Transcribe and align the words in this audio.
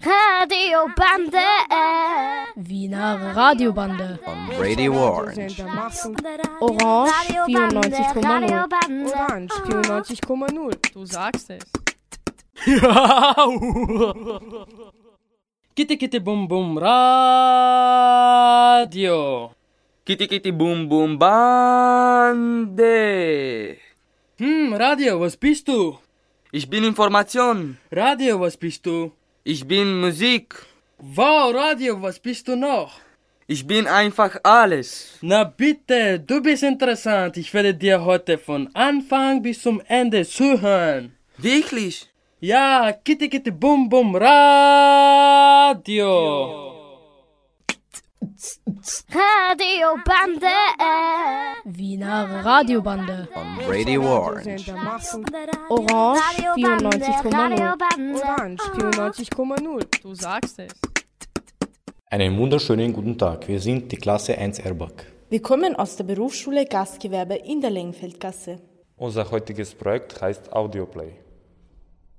Radiobande. 0.00 1.44
Wiener 2.56 3.34
Radiobande. 3.34 4.18
On 4.26 4.48
Radio 4.58 4.92
Orange. 4.94 5.62
Orange 6.60 7.12
94,0. 7.46 9.12
Orange 9.14 9.54
94,0. 9.68 10.92
Du 10.92 11.06
sagst 11.06 11.50
es. 11.50 11.64
Kitty 15.74 15.96
Kitty 15.96 16.18
Bum 16.20 16.48
Bum 16.48 16.78
Radio. 16.78 17.90
Kitty 20.04 20.26
Kitty 20.26 20.52
Boom 20.52 20.88
Boom 20.88 21.18
Bande. 21.18 22.86
Hm, 24.38 24.72
Radio, 24.74 25.18
was 25.20 25.36
bist 25.36 25.66
du? 25.68 25.98
Ich 26.52 26.68
bin 26.70 26.84
Information. 26.84 27.78
Radio, 27.90 28.38
was 28.40 28.56
bist 28.56 28.86
du? 28.86 29.12
Ich 29.48 29.64
bin 29.64 30.00
Musik. 30.00 30.56
Wow, 30.98 31.54
Radio, 31.54 32.02
was 32.02 32.18
bist 32.18 32.48
du 32.48 32.56
noch? 32.56 32.98
Ich 33.46 33.64
bin 33.64 33.86
einfach 33.86 34.40
alles. 34.42 35.18
Na 35.22 35.44
bitte, 35.44 36.18
du 36.18 36.42
bist 36.42 36.64
interessant. 36.64 37.36
Ich 37.36 37.54
werde 37.54 37.72
dir 37.72 38.04
heute 38.04 38.38
von 38.38 38.68
Anfang 38.74 39.42
bis 39.42 39.62
zum 39.62 39.80
Ende 39.86 40.26
zuhören. 40.26 41.12
Wirklich? 41.38 42.10
Ja, 42.40 42.90
Kitty 42.90 43.28
Kitty 43.28 43.52
Bum 43.52 43.88
Bum 43.88 44.16
Radio. 44.16 44.36
Radiobande. 49.10 50.46
Wiener 51.64 52.44
Radiobande. 52.44 53.28
On 53.34 53.58
Radio 53.66 54.02
Orange. 54.02 54.72
Orange 55.68 56.20
94,0. 56.56 57.74
Orange 58.14 58.62
94,0. 58.74 60.02
Du 60.02 60.14
sagst 60.14 60.58
es. 60.58 60.72
Einen 62.10 62.36
wunderschönen 62.38 62.92
guten 62.92 63.16
Tag. 63.16 63.48
Wir 63.48 63.58
sind 63.58 63.90
die 63.90 63.96
Klasse 63.96 64.36
1 64.36 64.58
Erbach. 64.58 64.92
Wir 65.30 65.40
kommen 65.40 65.74
aus 65.74 65.96
der 65.96 66.04
Berufsschule 66.04 66.66
Gastgewerbe 66.66 67.36
in 67.36 67.60
der 67.60 67.70
Lengfeldgasse. 67.70 68.60
Unser 68.96 69.30
heutiges 69.30 69.74
Projekt 69.74 70.20
heißt 70.20 70.52
Audioplay. 70.52 71.12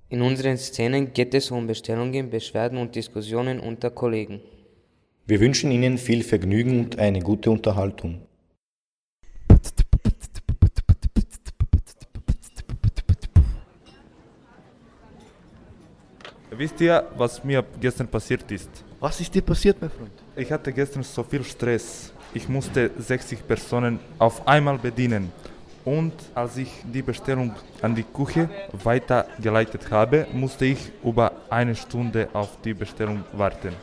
In 0.09 0.21
unseren 0.21 0.57
Szenen 0.57 1.13
geht 1.13 1.33
es 1.33 1.51
um 1.51 1.67
Bestellungen, 1.67 2.29
Beschwerden 2.29 2.79
und 2.79 2.95
Diskussionen 2.95 3.59
unter 3.59 3.91
Kollegen. 3.91 4.41
Wir 5.29 5.41
wünschen 5.41 5.71
Ihnen 5.71 5.97
viel 5.97 6.23
Vergnügen 6.23 6.79
und 6.85 6.99
eine 6.99 7.19
gute 7.19 7.51
Unterhaltung. 7.51 8.21
Wisst 16.49 16.79
ihr, 16.79 17.05
was 17.17 17.43
mir 17.43 17.61
gestern 17.81 18.07
passiert 18.07 18.49
ist? 18.49 18.69
Was 19.01 19.19
ist 19.19 19.35
dir 19.35 19.41
passiert, 19.41 19.75
mein 19.81 19.89
Freund? 19.89 20.11
Ich 20.33 20.49
hatte 20.49 20.71
gestern 20.71 21.03
so 21.03 21.23
viel 21.23 21.43
Stress. 21.43 22.13
Ich 22.33 22.47
musste 22.47 22.89
60 22.97 23.45
Personen 23.45 23.99
auf 24.17 24.47
einmal 24.47 24.77
bedienen. 24.77 25.29
Und 25.83 26.13
als 26.35 26.55
ich 26.55 26.71
die 26.85 27.01
Bestellung 27.01 27.53
an 27.81 27.93
die 27.93 28.03
Küche 28.03 28.49
weitergeleitet 28.71 29.91
habe, 29.91 30.25
musste 30.31 30.63
ich 30.63 30.79
über 31.03 31.33
eine 31.49 31.75
Stunde 31.75 32.29
auf 32.31 32.61
die 32.61 32.73
Bestellung 32.73 33.25
warten. 33.33 33.73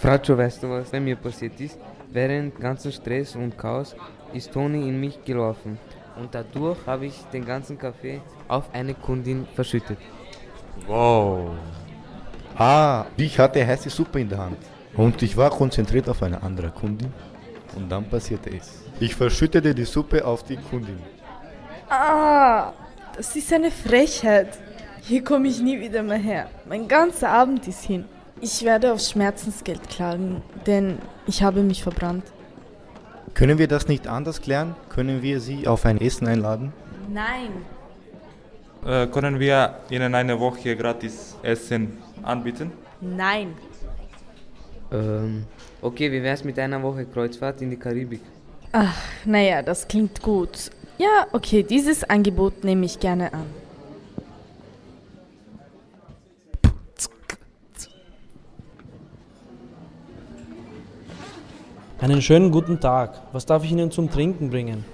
Fracho, 0.00 0.38
weißt 0.38 0.62
du, 0.62 0.70
was 0.70 0.90
bei 0.90 1.00
mir 1.00 1.16
passiert 1.16 1.60
ist? 1.60 1.78
Während 2.10 2.58
ganzen 2.60 2.92
Stress 2.92 3.34
und 3.34 3.58
Chaos 3.58 3.96
ist 4.32 4.52
Toni 4.52 4.88
in 4.88 5.00
mich 5.00 5.24
gelaufen. 5.24 5.78
Und 6.16 6.34
dadurch 6.34 6.78
habe 6.86 7.06
ich 7.06 7.16
den 7.32 7.44
ganzen 7.44 7.76
Kaffee 7.76 8.20
auf 8.46 8.72
eine 8.72 8.94
Kundin 8.94 9.46
verschüttet. 9.54 9.98
Wow. 10.86 11.50
Ah, 12.56 13.06
ich 13.16 13.38
hatte 13.38 13.66
heiße 13.66 13.90
Suppe 13.90 14.20
in 14.20 14.28
der 14.28 14.38
Hand. 14.38 14.58
Und 14.94 15.20
ich 15.22 15.36
war 15.36 15.50
konzentriert 15.50 16.08
auf 16.08 16.22
eine 16.22 16.42
andere 16.42 16.70
Kundin. 16.70 17.12
Und 17.74 17.88
dann 17.90 18.08
passierte 18.08 18.50
es. 18.50 18.82
Ich 19.00 19.14
verschüttete 19.14 19.74
die 19.74 19.84
Suppe 19.84 20.24
auf 20.24 20.44
die 20.44 20.56
Kundin. 20.56 20.98
Ah, 21.88 22.72
das 23.16 23.34
ist 23.34 23.52
eine 23.52 23.70
Frechheit. 23.70 24.58
Hier 25.02 25.24
komme 25.24 25.48
ich 25.48 25.60
nie 25.60 25.80
wieder 25.80 26.02
mehr 26.02 26.18
her. 26.18 26.50
Mein 26.68 26.86
ganzer 26.86 27.30
Abend 27.30 27.66
ist 27.66 27.84
hin. 27.84 28.04
Ich 28.40 28.64
werde 28.64 28.92
auf 28.92 29.00
Schmerzensgeld 29.00 29.88
klagen, 29.88 30.42
denn 30.66 30.98
ich 31.26 31.42
habe 31.42 31.62
mich 31.62 31.82
verbrannt. 31.82 32.24
Können 33.34 33.58
wir 33.58 33.68
das 33.68 33.88
nicht 33.88 34.06
anders 34.06 34.40
klären? 34.40 34.76
Können 34.88 35.22
wir 35.22 35.40
Sie 35.40 35.66
auf 35.66 35.84
ein 35.84 36.00
Essen 36.00 36.26
einladen? 36.28 36.72
Nein. 37.12 37.50
Äh, 38.86 39.06
können 39.08 39.38
wir 39.40 39.80
Ihnen 39.90 40.14
eine 40.14 40.38
Woche 40.38 40.76
gratis 40.76 41.36
Essen 41.42 41.98
anbieten? 42.22 42.72
Nein. 43.00 43.54
Ähm, 44.92 45.44
okay, 45.82 46.10
wie 46.10 46.22
wär's 46.22 46.44
mit 46.44 46.58
einer 46.58 46.82
Woche 46.82 47.04
Kreuzfahrt 47.06 47.60
in 47.60 47.70
die 47.70 47.76
Karibik? 47.76 48.20
Ach, 48.72 48.96
naja, 49.24 49.62
das 49.62 49.86
klingt 49.88 50.22
gut. 50.22 50.70
Ja, 50.98 51.26
okay, 51.32 51.62
dieses 51.62 52.04
Angebot 52.04 52.64
nehme 52.64 52.86
ich 52.86 52.98
gerne 53.00 53.32
an. 53.32 53.46
Einen 62.00 62.22
schönen 62.22 62.52
guten 62.52 62.78
Tag. 62.78 63.20
Was 63.32 63.44
darf 63.44 63.64
ich 63.64 63.72
Ihnen 63.72 63.90
zum 63.90 64.08
Trinken 64.08 64.50
bringen? 64.50 64.84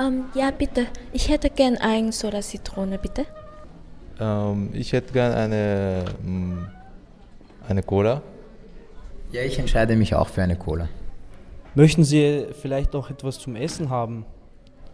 Ähm, 0.00 0.24
ja, 0.34 0.50
bitte. 0.50 0.86
Ich 1.12 1.28
hätte 1.28 1.48
gern 1.48 1.76
ein 1.76 2.10
Soda 2.10 2.40
Zitrone, 2.40 2.98
bitte. 2.98 3.24
Ähm, 4.18 4.70
ich 4.72 4.92
hätte 4.92 5.12
gern 5.12 5.32
eine, 5.32 6.04
mm, 6.24 6.58
eine 7.68 7.82
Cola. 7.84 8.20
Ja, 9.30 9.42
ich 9.42 9.60
entscheide 9.60 9.94
mich 9.94 10.12
auch 10.16 10.26
für 10.26 10.42
eine 10.42 10.56
Cola. 10.56 10.88
Möchten 11.76 12.02
Sie 12.02 12.46
vielleicht 12.60 12.96
auch 12.96 13.10
etwas 13.10 13.38
zum 13.38 13.54
Essen 13.54 13.88
haben? 13.88 14.24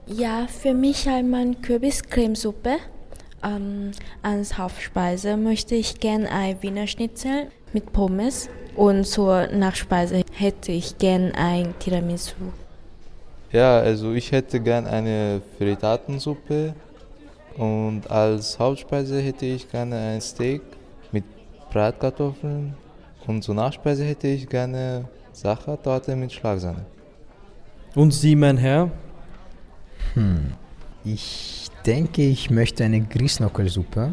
Ja, 0.07 0.47
für 0.49 0.75
mich 0.75 1.09
einmal 1.09 1.55
Kürbiscremesuppe. 1.55 2.77
Ähm, 3.43 3.93
als 4.23 4.59
Hauptspeise 4.59 5.39
möchte 5.39 5.75
ich 5.75 6.01
gern 6.01 6.27
ein 6.27 6.63
Wiener 6.63 6.87
Schnitzel 6.87 7.47
mit 7.73 7.95
Pommes 7.95 8.51
und 8.77 9.07
zur 9.07 9.47
Nachspeise 9.47 10.23
hätte 10.37 10.73
ich 10.73 10.99
gern 10.99 11.33
ein 11.33 11.75
Tiramisu. 11.79 12.35
Ja, 13.53 13.79
also 13.79 14.13
ich 14.13 14.33
hätte 14.33 14.61
gern 14.61 14.87
eine 14.87 15.41
Fritatensuppe 15.57 16.75
und 17.57 18.11
als 18.11 18.59
Hauptspeise 18.59 19.21
hätte 19.21 19.47
ich 19.47 19.71
gerne 19.71 19.97
ein 19.97 20.21
Steak 20.21 20.63
mit 21.11 21.25
Bratkartoffeln 21.71 22.75
und 23.27 23.43
zur 23.43 23.55
Nachspeise 23.55 24.05
hätte 24.05 24.29
ich 24.29 24.49
gerne 24.49 25.09
Sachertorte 25.33 26.15
mit 26.17 26.33
Schlagsahne. 26.33 26.85
Und 27.95 28.13
Sie, 28.13 28.37
mein 28.37 28.59
Herr? 28.59 28.91
Hm, 30.15 30.53
ich 31.05 31.69
denke, 31.87 32.23
ich 32.23 32.51
möchte 32.51 32.85
eine 32.85 33.01
Grießnockelsuppe 33.01 34.13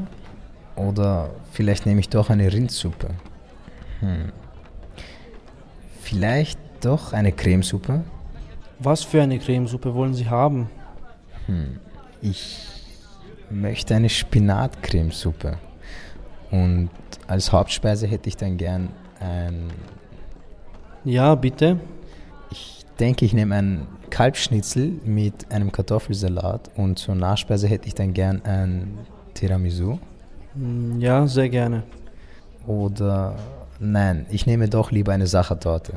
oder 0.75 1.31
vielleicht 1.51 1.85
nehme 1.85 1.99
ich 1.99 2.07
doch 2.07 2.29
eine 2.29 2.51
Rindsuppe. 2.51 3.09
Hm. 3.99 4.31
Vielleicht 6.13 6.59
doch 6.81 7.11
eine 7.11 7.31
Cremesuppe? 7.31 8.03
Was 8.77 9.03
für 9.03 9.23
eine 9.23 9.39
Cremesuppe 9.39 9.95
wollen 9.95 10.13
Sie 10.13 10.29
haben? 10.29 10.69
Hm. 11.47 11.79
Ich 12.21 12.67
möchte 13.49 13.95
eine 13.95 14.09
Spinatcremesuppe. 14.09 15.57
Und 16.51 16.91
als 17.25 17.51
Hauptspeise 17.51 18.05
hätte 18.05 18.29
ich 18.29 18.37
dann 18.37 18.57
gern 18.57 18.89
ein. 19.19 19.71
Ja, 21.03 21.33
bitte. 21.33 21.79
Ich 22.51 22.85
denke, 22.99 23.25
ich 23.25 23.33
nehme 23.33 23.55
ein 23.55 23.87
Kalbschnitzel 24.11 24.99
mit 25.05 25.51
einem 25.51 25.71
Kartoffelsalat 25.71 26.69
und 26.75 26.99
zur 26.99 27.15
Nachspeise 27.15 27.67
hätte 27.67 27.87
ich 27.87 27.95
dann 27.95 28.13
gern 28.13 28.39
ein 28.45 28.99
Tiramisu. 29.33 29.97
Ja, 30.99 31.25
sehr 31.25 31.49
gerne. 31.49 31.81
Oder 32.67 33.35
nein, 33.79 34.25
ich 34.29 34.45
nehme 34.45 34.69
doch 34.69 34.91
lieber 34.91 35.13
eine 35.13 35.27
Sachertorte. 35.27 35.93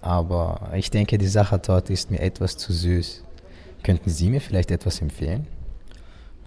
Aber 0.00 0.70
ich 0.74 0.90
denke, 0.90 1.18
die 1.18 1.26
Sachertorte 1.26 1.92
ist 1.92 2.10
mir 2.10 2.20
etwas 2.20 2.56
zu 2.56 2.72
süß. 2.72 3.24
Könnten 3.82 4.10
Sie 4.10 4.30
mir 4.30 4.40
vielleicht 4.40 4.70
etwas 4.70 5.00
empfehlen? 5.00 5.46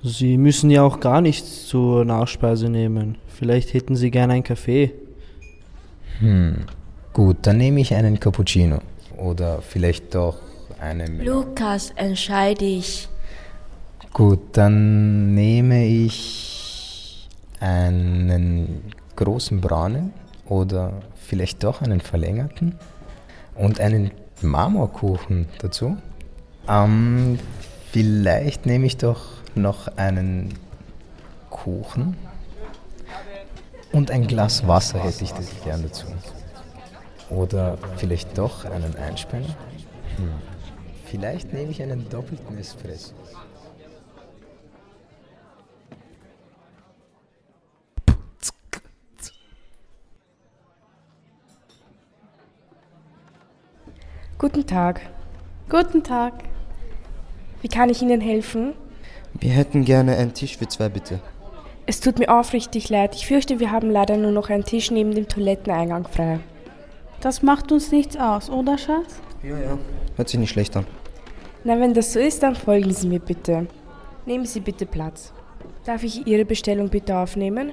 Sie 0.02 0.38
müssen 0.38 0.70
ja 0.70 0.84
auch 0.84 1.00
gar 1.00 1.20
nichts 1.20 1.68
zur 1.68 2.06
Nachspeise 2.06 2.70
nehmen. 2.70 3.18
Vielleicht 3.28 3.74
hätten 3.74 3.96
Sie 3.96 4.12
gerne 4.12 4.34
einen 4.34 4.44
Kaffee. 4.44 4.94
Hm, 6.20 6.66
gut, 7.12 7.38
dann 7.42 7.58
nehme 7.58 7.82
ich 7.82 7.94
einen 7.94 8.20
Cappuccino. 8.20 8.80
Oder 9.18 9.62
vielleicht 9.62 10.16
doch 10.16 10.38
einen. 10.80 11.24
Lukas, 11.24 11.92
entscheide 11.96 12.64
ich. 12.64 13.10
Gut, 14.14 14.40
dann 14.54 15.34
nehme 15.36 15.86
ich 15.86 17.28
einen 17.60 18.94
großen 19.18 19.60
braunen 19.60 20.14
oder 20.50 20.94
vielleicht 21.16 21.64
doch 21.64 21.82
einen 21.82 22.02
verlängerten 22.02 22.76
und 23.56 23.80
einen 23.80 24.12
Marmorkuchen 24.42 25.48
dazu. 25.60 25.98
Ähm, 26.68 27.40
vielleicht 27.92 28.66
nehme 28.66 28.86
ich 28.86 28.98
doch 28.98 29.26
noch 29.56 29.88
einen 29.98 30.54
Kuchen. 31.50 32.18
Und 33.92 34.12
ein 34.12 34.28
Glas 34.28 34.68
Wasser 34.68 35.04
hätte 35.04 35.24
ich 35.24 35.32
das 35.32 35.48
gern 35.64 35.82
dazu. 35.84 36.06
Oder 37.30 37.78
vielleicht 37.98 38.38
doch 38.38 38.66
einen 38.66 38.96
Einspänner? 38.96 39.48
Hm. 40.18 40.32
Vielleicht 41.06 41.54
nehme 41.54 41.72
ich 41.72 41.82
einen 41.82 42.08
doppelten 42.10 42.58
Espresso. 42.58 43.14
Guten 54.42 54.66
Tag. 54.66 55.02
Guten 55.68 56.02
Tag. 56.02 56.32
Wie 57.62 57.68
kann 57.68 57.90
ich 57.90 58.02
Ihnen 58.02 58.22
helfen? 58.22 58.72
Wir 59.34 59.52
hätten 59.52 59.84
gerne 59.84 60.16
einen 60.16 60.34
Tisch 60.34 60.56
für 60.56 60.66
zwei, 60.66 60.88
bitte. 60.88 61.20
Es 61.88 62.00
tut 62.00 62.20
mir 62.20 62.34
aufrichtig 62.34 62.88
leid. 62.88 63.16
Ich 63.16 63.28
fürchte, 63.28 63.60
wir 63.60 63.70
haben 63.70 63.92
leider 63.92 64.16
nur 64.16 64.32
noch 64.32 64.50
einen 64.50 64.64
Tisch 64.64 64.92
neben 64.92 65.14
dem 65.14 65.28
Toiletteneingang 65.28 66.08
frei. 66.08 66.40
Das 67.20 67.44
macht 67.44 67.74
uns 67.74 67.92
nichts 67.92 68.16
aus, 68.16 68.50
oder 68.50 68.78
Schatz? 68.78 69.20
Ja, 69.44 69.60
ja. 69.60 69.78
Hört 70.16 70.30
sich 70.30 70.40
nicht 70.40 70.52
schlecht 70.52 70.78
an. 70.78 70.86
Na, 71.66 71.78
wenn 71.78 71.94
das 71.94 72.14
so 72.14 72.20
ist, 72.20 72.42
dann 72.42 72.56
folgen 72.56 72.94
Sie 72.94 73.10
mir 73.10 73.20
bitte. 73.20 73.68
Nehmen 74.26 74.46
Sie 74.46 74.62
bitte 74.62 74.86
Platz. 74.86 75.34
Darf 75.84 76.04
ich 76.04 76.26
Ihre 76.28 76.46
Bestellung 76.46 76.88
bitte 76.88 77.18
aufnehmen? 77.18 77.72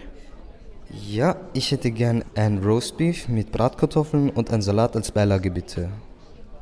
Ja, 0.91 1.37
ich 1.53 1.71
hätte 1.71 1.93
gern 1.93 2.25
ein 2.35 2.59
Roastbeef 2.59 3.29
mit 3.29 3.53
Bratkartoffeln 3.53 4.31
und 4.31 4.51
einen 4.51 4.63
Salat 4.63 4.97
als 4.97 5.13
Beilage, 5.13 5.53
bitte. 5.53 5.91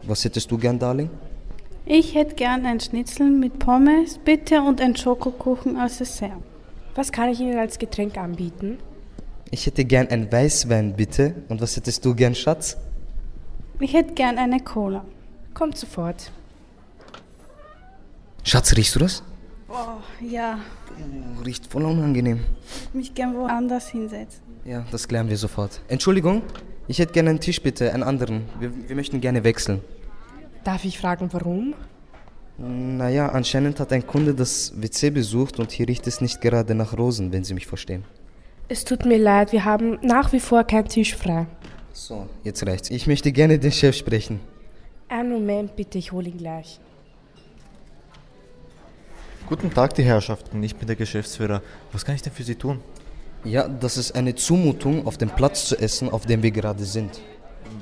Was 0.07 0.25
hättest 0.25 0.51
du 0.51 0.59
gern, 0.59 0.79
Darling? 0.79 1.11
Ich 1.87 2.15
hätte 2.15 2.35
gern 2.35 2.65
ein 2.65 2.81
Schnitzel 2.81 3.31
mit 3.31 3.59
Pommes, 3.59 4.19
bitte, 4.19 4.63
und 4.63 4.81
einen 4.81 4.97
Schokokuchen 4.97 5.77
als 5.77 5.99
Dessert. 5.99 6.33
Was 6.95 7.13
kann 7.13 7.29
ich 7.29 7.41
Ihnen 7.41 7.59
als 7.59 7.79
Getränk 7.79 8.17
anbieten? 8.17 8.79
Ich 9.51 9.67
hätte 9.67 9.85
gern 9.85 10.09
ein 10.09 10.31
Weißwein, 10.31 10.95
bitte. 10.95 11.35
Und 11.49 11.61
was 11.61 11.77
hättest 11.77 12.05
du 12.05 12.15
gern, 12.15 12.35
Schatz? 12.35 12.77
Ich 13.81 13.93
hätte 13.93 14.15
gern 14.15 14.39
eine 14.39 14.61
Cola. 14.61 15.05
Kommt 15.53 15.77
sofort. 15.77 16.31
Schatz, 18.45 18.77
riechst 18.77 18.95
du 18.95 19.01
das? 19.01 19.23
Oh, 19.69 19.75
ja. 20.25 20.59
Oh, 20.99 21.43
riecht 21.43 21.67
voll 21.67 21.85
unangenehm. 21.85 22.41
Mich 22.93 23.15
gern 23.15 23.35
woanders 23.35 23.89
hinsetzen. 23.89 24.43
Ja, 24.65 24.85
das 24.91 25.09
klären 25.09 25.29
wir 25.29 25.37
sofort. 25.37 25.81
Entschuldigung, 25.89 26.43
ich 26.87 26.99
hätte 26.99 27.13
gerne 27.13 27.31
einen 27.31 27.41
Tisch, 27.41 27.61
bitte, 27.61 27.93
einen 27.93 28.03
anderen. 28.03 28.43
Wir, 28.61 28.71
wir 28.89 28.97
möchten 28.97 29.21
gerne 29.21 29.45
wechseln. 29.45 29.81
Darf 30.65 30.85
ich 30.85 30.99
fragen, 30.99 31.29
warum? 31.33 31.75
Naja, 32.57 33.29
anscheinend 33.29 33.81
hat 33.81 33.93
ein 33.93 34.07
Kunde 34.07 34.35
das 34.35 34.73
WC 34.77 35.11
besucht 35.11 35.59
und 35.59 35.73
hier 35.73 35.89
riecht 35.89 36.07
es 36.07 36.21
nicht 36.21 36.41
gerade 36.41 36.75
nach 36.75 36.97
Rosen, 36.97 37.33
wenn 37.33 37.45
Sie 37.45 37.53
mich 37.53 37.67
verstehen. 37.67 38.05
Es 38.69 38.85
tut 38.85 39.05
mir 39.05 39.19
leid, 39.19 39.53
wir 39.53 39.65
haben 39.65 39.99
nach 40.03 40.33
wie 40.33 40.41
vor 40.41 40.65
keinen 40.65 40.89
Tisch 40.89 41.15
frei. 41.15 41.47
So, 41.93 42.29
jetzt 42.45 42.67
reicht's. 42.67 42.91
Ich 42.91 43.07
möchte 43.07 43.31
gerne 43.31 43.59
den 43.59 43.73
Chef 43.73 43.95
sprechen. 43.95 44.41
Einen 45.09 45.31
Moment 45.31 45.77
bitte, 45.77 45.99
ich 45.99 46.13
hole 46.13 46.29
ihn 46.29 46.39
gleich. 46.39 46.81
Guten 49.47 49.73
Tag, 49.73 49.95
die 49.95 50.03
Herrschaften. 50.03 50.63
Ich 50.63 50.75
bin 50.75 50.87
der 50.87 50.97
Geschäftsführer. 50.97 51.61
Was 51.93 52.05
kann 52.05 52.15
ich 52.15 52.23
denn 52.23 52.33
für 52.33 52.43
Sie 52.43 52.55
tun? 52.55 52.81
Ja, 53.45 53.69
das 53.69 53.99
ist 53.99 54.13
eine 54.13 54.35
Zumutung, 54.35 55.07
auf 55.07 55.19
dem 55.19 55.29
Platz 55.29 55.67
zu 55.67 55.77
essen, 55.79 56.09
auf 56.09 56.25
dem 56.25 56.43
wir 56.43 56.51
gerade 56.51 56.85
sind. 56.85 57.21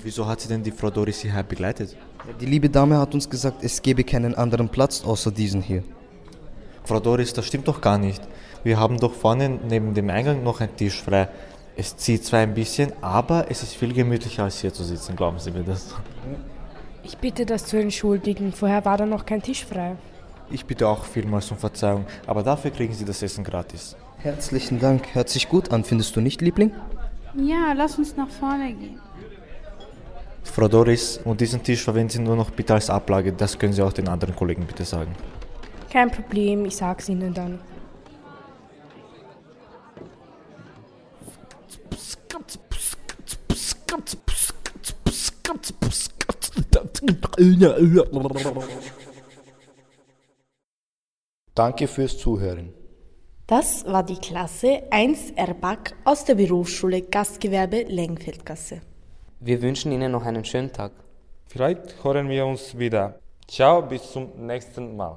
Wieso 0.03 0.27
hat 0.27 0.41
Sie 0.41 0.49
denn 0.49 0.63
die 0.63 0.71
Frau 0.71 0.91
Doris 0.91 1.21
hierher 1.21 1.43
begleitet? 1.43 1.97
Die 2.41 2.47
liebe 2.47 2.71
Dame 2.71 2.99
hat 2.99 3.15
uns 3.15 3.29
gesagt, 3.29 3.63
es 3.63 3.83
gebe 3.83 4.05
keinen 4.05 4.35
anderen 4.35 4.69
Platz 4.69 5.03
außer 5.05 5.31
diesen 5.31 5.61
hier. 5.61 5.83
Frau 6.85 7.01
Doris, 7.01 7.33
das 7.33 7.47
stimmt 7.47 7.69
doch 7.69 7.81
gar 7.81 7.99
nicht. 7.99 8.23
Wir 8.65 8.79
haben 8.79 8.99
doch 8.99 9.13
vorne 9.13 9.49
neben 9.69 9.95
dem 9.95 10.09
Eingang 10.11 10.43
noch 10.43 10.61
einen 10.61 10.77
Tisch 10.77 11.03
frei. 11.03 11.29
Es 11.77 11.97
zieht 11.97 12.25
zwar 12.25 12.41
ein 12.41 12.55
bisschen, 12.55 12.93
aber 13.01 13.51
es 13.51 13.63
ist 13.63 13.75
viel 13.75 13.93
gemütlicher 13.93 14.45
als 14.45 14.61
hier 14.61 14.73
zu 14.73 14.85
sitzen, 14.85 15.17
glauben 15.17 15.39
Sie 15.39 15.51
mir 15.51 15.63
das? 15.63 15.95
Ich 17.03 17.17
bitte 17.19 17.47
das 17.47 17.65
zu 17.67 17.79
entschuldigen, 17.79 18.53
vorher 18.53 18.85
war 18.85 18.97
da 18.99 19.07
noch 19.07 19.25
kein 19.25 19.43
Tisch 19.43 19.65
frei. 19.65 19.97
Ich 20.51 20.67
bitte 20.67 20.87
auch 20.87 21.05
vielmals 21.05 21.51
um 21.51 21.57
Verzeihung, 21.57 22.05
aber 22.27 22.43
dafür 22.43 22.71
kriegen 22.71 22.93
Sie 22.93 23.05
das 23.05 23.23
Essen 23.23 23.43
gratis. 23.43 23.97
Herzlichen 24.19 24.79
Dank. 24.79 25.15
Hört 25.15 25.29
sich 25.29 25.49
gut 25.49 25.73
an, 25.73 25.83
findest 25.83 26.15
du 26.15 26.21
nicht, 26.21 26.43
Liebling? 26.43 26.73
Ja, 27.35 27.73
lass 27.75 27.99
uns 27.99 28.17
nach 28.17 28.29
vorne 28.29 28.73
gehen. 28.75 29.01
Frau 30.45 30.69
Doris, 30.69 31.19
und 31.25 31.41
diesen 31.41 31.63
Tisch 31.63 31.83
verwenden 31.83 32.11
Sie 32.11 32.19
nur 32.21 32.37
noch 32.37 32.51
bitte 32.51 32.75
als 32.75 32.91
Ablage. 32.91 33.33
Das 33.33 33.59
können 33.59 33.73
Sie 33.73 33.83
auch 33.83 33.93
den 33.93 34.09
anderen 34.09 34.37
Kollegen 34.37 34.67
bitte 34.67 34.85
sagen. 34.85 35.15
Kein 35.91 36.11
Problem, 36.11 36.65
ich 36.65 36.77
sag's 36.77 37.09
Ihnen 37.09 37.33
dann. 37.33 37.59
Danke 51.55 51.87
fürs 51.87 52.19
Zuhören. 52.19 52.73
Das 53.47 53.85
war 53.85 54.03
die 54.03 54.17
Klasse 54.17 54.83
1 54.91 55.33
Erbach 55.37 55.93
aus 56.05 56.25
der 56.25 56.37
Berufsschule 56.37 57.03
Gastgewerbe 57.03 57.83
Lengfeldgasse. 57.83 58.81
Wir 59.45 59.61
wünschen 59.61 59.91
Ihnen 59.91 60.13
noch 60.13 60.25
einen 60.25 60.45
schönen 60.45 60.73
Tag. 60.73 60.93
Vielleicht 61.49 62.05
hören 62.05 62.29
wir 62.29 62.47
uns 62.47 62.79
wieder. 62.79 63.19
Ciao, 63.49 63.83
bis 63.83 64.13
zum 64.13 64.31
nächsten 64.47 64.97
Mal. 64.97 65.17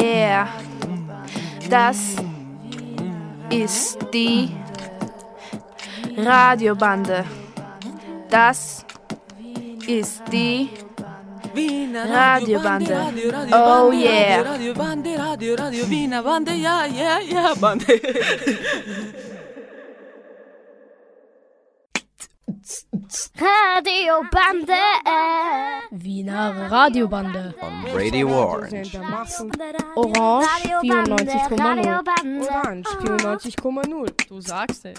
Yeah, 0.00 0.46
das 1.68 2.14
ist 3.50 3.98
die 4.14 4.48
Radiobande. 6.16 7.24
Das 8.30 8.86
ist 9.88 10.22
die 10.30 10.70
Radiobande. 11.52 12.96
Oh 13.50 13.90
yeah. 13.92 14.42
Radiobande, 14.42 15.18
Radio, 15.18 15.54
Radio, 15.56 15.90
Wiener 15.90 16.22
Bande, 16.22 16.52
ja, 16.52 16.86
ja, 16.86 17.18
ja, 17.18 17.54
Bande. 17.60 17.86
Radiobande. 23.36 24.72
Wiener 25.90 26.70
Radiobande. 26.70 27.54
On 27.60 27.84
Radio 27.94 28.28
Orange. 28.28 28.98
Orange 29.94 30.46
94,0. 30.80 32.48
Orange 32.48 32.88
94,0. 32.88 34.28
Du 34.28 34.40
sagst 34.40 34.86
es. 34.86 34.98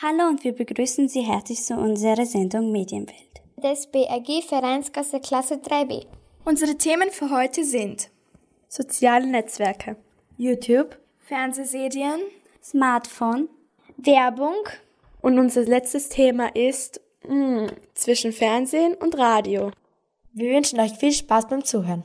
Hallo 0.00 0.28
und 0.28 0.44
wir 0.44 0.54
begrüßen 0.54 1.08
Sie 1.08 1.22
herzlich 1.22 1.64
zu 1.64 1.74
unserer 1.74 2.24
Sendung 2.24 2.70
Medienwelt. 2.70 3.42
Des 3.56 3.88
BAG 3.88 4.44
Vereinsgasse 4.46 5.18
Klasse 5.18 5.56
3b. 5.56 6.06
Unsere 6.44 6.76
Themen 6.76 7.10
für 7.10 7.30
heute 7.30 7.64
sind 7.64 8.08
Soziale 8.68 9.26
Netzwerke, 9.26 9.96
YouTube, 10.36 10.96
Fernsehserien, 11.18 12.20
Smartphone, 12.62 13.48
Werbung. 13.96 14.54
Und 15.28 15.38
unser 15.38 15.60
letztes 15.66 16.08
Thema 16.08 16.56
ist 16.56 17.02
mh, 17.28 17.66
zwischen 17.92 18.32
Fernsehen 18.32 18.94
und 18.94 19.18
Radio. 19.18 19.70
Wir 20.32 20.54
wünschen 20.54 20.80
euch 20.80 20.92
viel 20.92 21.12
Spaß 21.12 21.48
beim 21.48 21.62
Zuhören. 21.66 22.02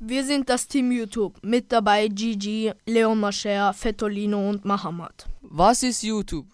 Wir 0.00 0.24
sind 0.24 0.48
das 0.48 0.66
Team 0.66 0.90
YouTube. 0.90 1.38
Mit 1.44 1.70
dabei 1.70 2.08
Gigi, 2.08 2.72
Leon 2.84 3.20
Mascher, 3.20 3.72
Fettolino 3.72 4.50
und 4.50 4.64
Mahamat. 4.64 5.28
Was 5.42 5.84
ist 5.84 6.02
YouTube? 6.02 6.46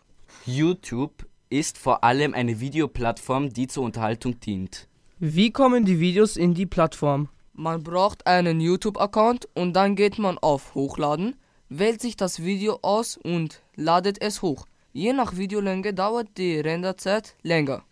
YouTube 0.44 1.24
ist 1.48 1.78
vor 1.78 2.04
allem 2.04 2.34
eine 2.34 2.60
Videoplattform, 2.60 3.48
die 3.48 3.66
zur 3.66 3.84
Unterhaltung 3.84 4.38
dient. 4.40 4.86
Wie 5.18 5.52
kommen 5.52 5.86
die 5.86 6.00
Videos 6.00 6.36
in 6.36 6.52
die 6.52 6.66
Plattform? 6.66 7.30
Man 7.60 7.82
braucht 7.82 8.24
einen 8.24 8.60
YouTube-Account 8.60 9.48
und 9.52 9.72
dann 9.72 9.96
geht 9.96 10.16
man 10.16 10.38
auf 10.38 10.76
Hochladen, 10.76 11.34
wählt 11.68 12.00
sich 12.00 12.14
das 12.14 12.44
Video 12.44 12.78
aus 12.82 13.16
und 13.16 13.62
ladet 13.74 14.22
es 14.22 14.42
hoch. 14.42 14.64
Je 14.92 15.12
nach 15.12 15.36
Videolänge 15.36 15.92
dauert 15.92 16.28
die 16.36 16.60
Renderzeit 16.60 17.34
länger. 17.42 17.82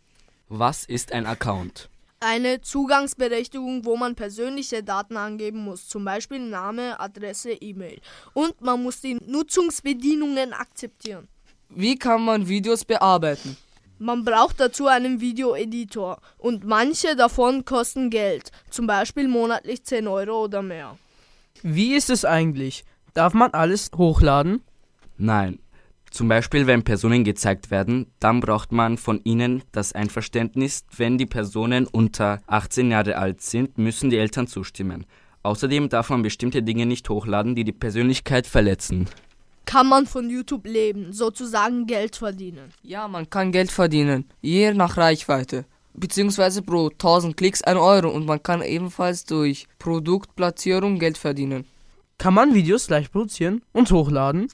Was 0.49 0.85
ist 0.85 1.11
ein 1.11 1.27
Account? 1.27 1.91
Eine 2.21 2.61
Zugangsberechtigung, 2.61 3.85
wo 3.85 3.97
man 3.97 4.15
persönliche 4.15 4.85
Daten 4.85 5.17
angeben 5.17 5.65
muss, 5.65 5.89
zum 5.89 6.05
Beispiel 6.05 6.39
Name, 6.39 7.01
Adresse, 7.01 7.51
E-Mail. 7.51 8.01
Und 8.35 8.61
man 8.61 8.81
muss 8.81 9.01
die 9.01 9.15
Nutzungsbedienungen 9.15 10.53
akzeptieren. 10.53 11.27
Wie 11.71 11.99
kann 11.99 12.25
man 12.25 12.47
Videos 12.47 12.85
bearbeiten? 12.85 13.57
Man 13.99 14.25
braucht 14.25 14.61
dazu 14.61 14.87
einen 14.89 15.21
Videoeditor 15.21 16.21
und 16.37 16.65
manche 16.65 17.17
davon 17.17 17.65
kosten 17.65 18.11
Geld, 18.11 18.51
zum 18.69 18.87
Beispiel 18.87 19.27
monatlich 19.27 19.85
10 19.85 20.07
Euro 20.07 20.45
oder 20.45 20.61
mehr. 20.63 20.99
Wie 21.63 21.95
ist 21.95 22.11
es 22.11 22.25
eigentlich? 22.25 22.85
Darf 23.15 23.33
man 23.33 23.53
alles 23.53 23.91
hochladen? 23.97 24.61
Nein. 25.17 25.59
Zum 26.11 26.29
Beispiel, 26.29 26.67
wenn 26.67 26.83
Personen 26.83 27.25
gezeigt 27.25 27.71
werden, 27.71 28.07
dann 28.21 28.41
braucht 28.41 28.73
man 28.73 28.97
von 28.97 29.21
ihnen 29.25 29.63
das 29.73 29.93
Einverständnis. 29.93 30.85
Wenn 30.97 31.19
die 31.19 31.27
Personen 31.27 31.87
unter 31.87 32.41
18 32.47 32.91
Jahre 32.91 33.17
alt 33.17 33.41
sind, 33.41 33.79
müssen 33.79 34.11
die 34.11 34.19
Eltern 34.19 34.47
zustimmen. 34.47 35.07
Außerdem 35.43 35.89
darf 35.89 36.11
man 36.11 36.23
bestimmte 36.23 36.63
Dinge 36.63 36.87
nicht 36.87 37.09
hochladen, 37.09 37.55
die 37.55 37.65
die 37.65 37.73
Persönlichkeit 37.73 38.47
verletzen. 38.47 39.09
Kann 39.67 39.89
man 39.89 40.07
von 40.07 40.31
YouTube 40.31 40.65
leben, 40.65 41.13
sozusagen 41.13 41.87
Geld 41.87 42.15
verdienen? 42.15 42.73
Ja, 42.83 43.09
man 43.09 43.29
kann 43.29 43.51
Geld 43.51 43.73
verdienen, 43.73 44.25
je 44.41 44.73
nach 44.73 44.97
Reichweite. 44.97 45.67
Beziehungsweise 45.93 46.63
pro 46.63 46.89
1000 46.89 47.37
Klicks 47.37 47.63
1 47.63 47.79
Euro 47.79 48.11
und 48.11 48.27
man 48.27 48.43
kann 48.43 48.63
ebenfalls 48.63 49.25
durch 49.25 49.67
Produktplatzierung 49.81 51.01
Geld 51.01 51.19
verdienen. 51.19 51.67
Kann 52.17 52.35
man 52.35 52.55
Videos 52.55 52.89
leicht 52.89 53.11
produzieren 53.11 53.63
und 53.73 53.91
hochladen? 53.91 54.47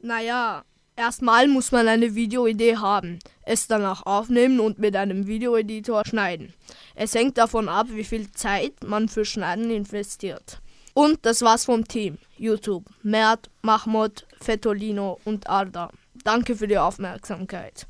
Naja, 0.00 0.64
erstmal 0.94 1.48
muss 1.48 1.72
man 1.72 1.88
eine 1.88 2.14
Videoidee 2.14 2.76
haben, 2.76 3.18
es 3.42 3.66
danach 3.66 4.06
aufnehmen 4.06 4.60
und 4.60 4.78
mit 4.78 4.94
einem 4.94 5.26
Videoeditor 5.26 6.04
schneiden. 6.06 6.54
Es 6.94 7.14
hängt 7.14 7.38
davon 7.38 7.68
ab, 7.68 7.88
wie 7.90 8.04
viel 8.04 8.30
Zeit 8.30 8.84
man 8.84 9.08
für 9.08 9.24
Schneiden 9.24 9.70
investiert. 9.70 10.60
Und 10.94 11.26
das 11.26 11.42
war's 11.42 11.64
vom 11.64 11.86
Team. 11.86 12.18
YouTube. 12.38 12.84
Mert, 13.02 13.50
Mahmoud, 13.62 14.26
Fetolino 14.40 15.18
und 15.24 15.48
Arda. 15.50 15.90
Danke 16.22 16.54
für 16.54 16.68
die 16.68 16.78
Aufmerksamkeit. 16.78 17.88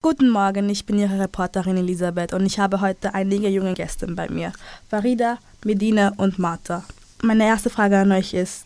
Guten 0.00 0.30
Morgen, 0.30 0.70
ich 0.70 0.86
bin 0.86 0.98
Ihre 0.98 1.20
Reporterin 1.20 1.76
Elisabeth 1.76 2.32
und 2.32 2.46
ich 2.46 2.58
habe 2.58 2.80
heute 2.80 3.12
einige 3.12 3.48
junge 3.48 3.74
Gäste 3.74 4.06
bei 4.06 4.30
mir. 4.30 4.52
Farida, 4.88 5.38
Medina 5.64 6.14
und 6.16 6.38
Martha. 6.38 6.84
Meine 7.22 7.44
erste 7.44 7.68
Frage 7.68 7.98
an 7.98 8.12
euch 8.12 8.32
ist, 8.32 8.64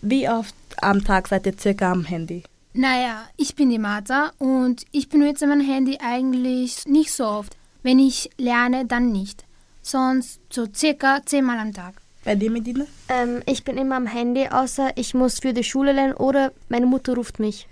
wie 0.00 0.26
oft 0.30 0.54
am 0.80 1.04
Tag 1.04 1.28
seid 1.28 1.44
ihr 1.44 1.58
circa 1.58 1.92
am 1.92 2.04
Handy? 2.04 2.44
Naja, 2.78 3.28
ich 3.36 3.56
bin 3.56 3.70
die 3.70 3.78
Martha 3.80 4.30
und 4.38 4.84
ich 4.92 5.08
benutze 5.08 5.48
mein 5.48 5.60
Handy 5.60 5.98
eigentlich 6.00 6.86
nicht 6.86 7.10
so 7.10 7.24
oft. 7.26 7.56
Wenn 7.82 7.98
ich 7.98 8.30
lerne, 8.38 8.86
dann 8.86 9.10
nicht. 9.10 9.44
Sonst 9.82 10.40
so 10.48 10.64
circa 10.72 11.18
zehnmal 11.26 11.58
am 11.58 11.74
Tag. 11.74 11.94
Bei 12.24 12.36
dir, 12.36 12.52
Medina? 12.52 12.84
Ähm, 13.08 13.42
ich 13.46 13.64
bin 13.64 13.78
immer 13.78 13.96
am 13.96 14.06
Handy, 14.06 14.46
außer 14.46 14.92
ich 14.94 15.12
muss 15.12 15.40
für 15.40 15.52
die 15.52 15.64
Schule 15.64 15.90
lernen 15.90 16.14
oder 16.14 16.52
meine 16.68 16.86
Mutter 16.86 17.16
ruft 17.16 17.40
mich. 17.40 17.66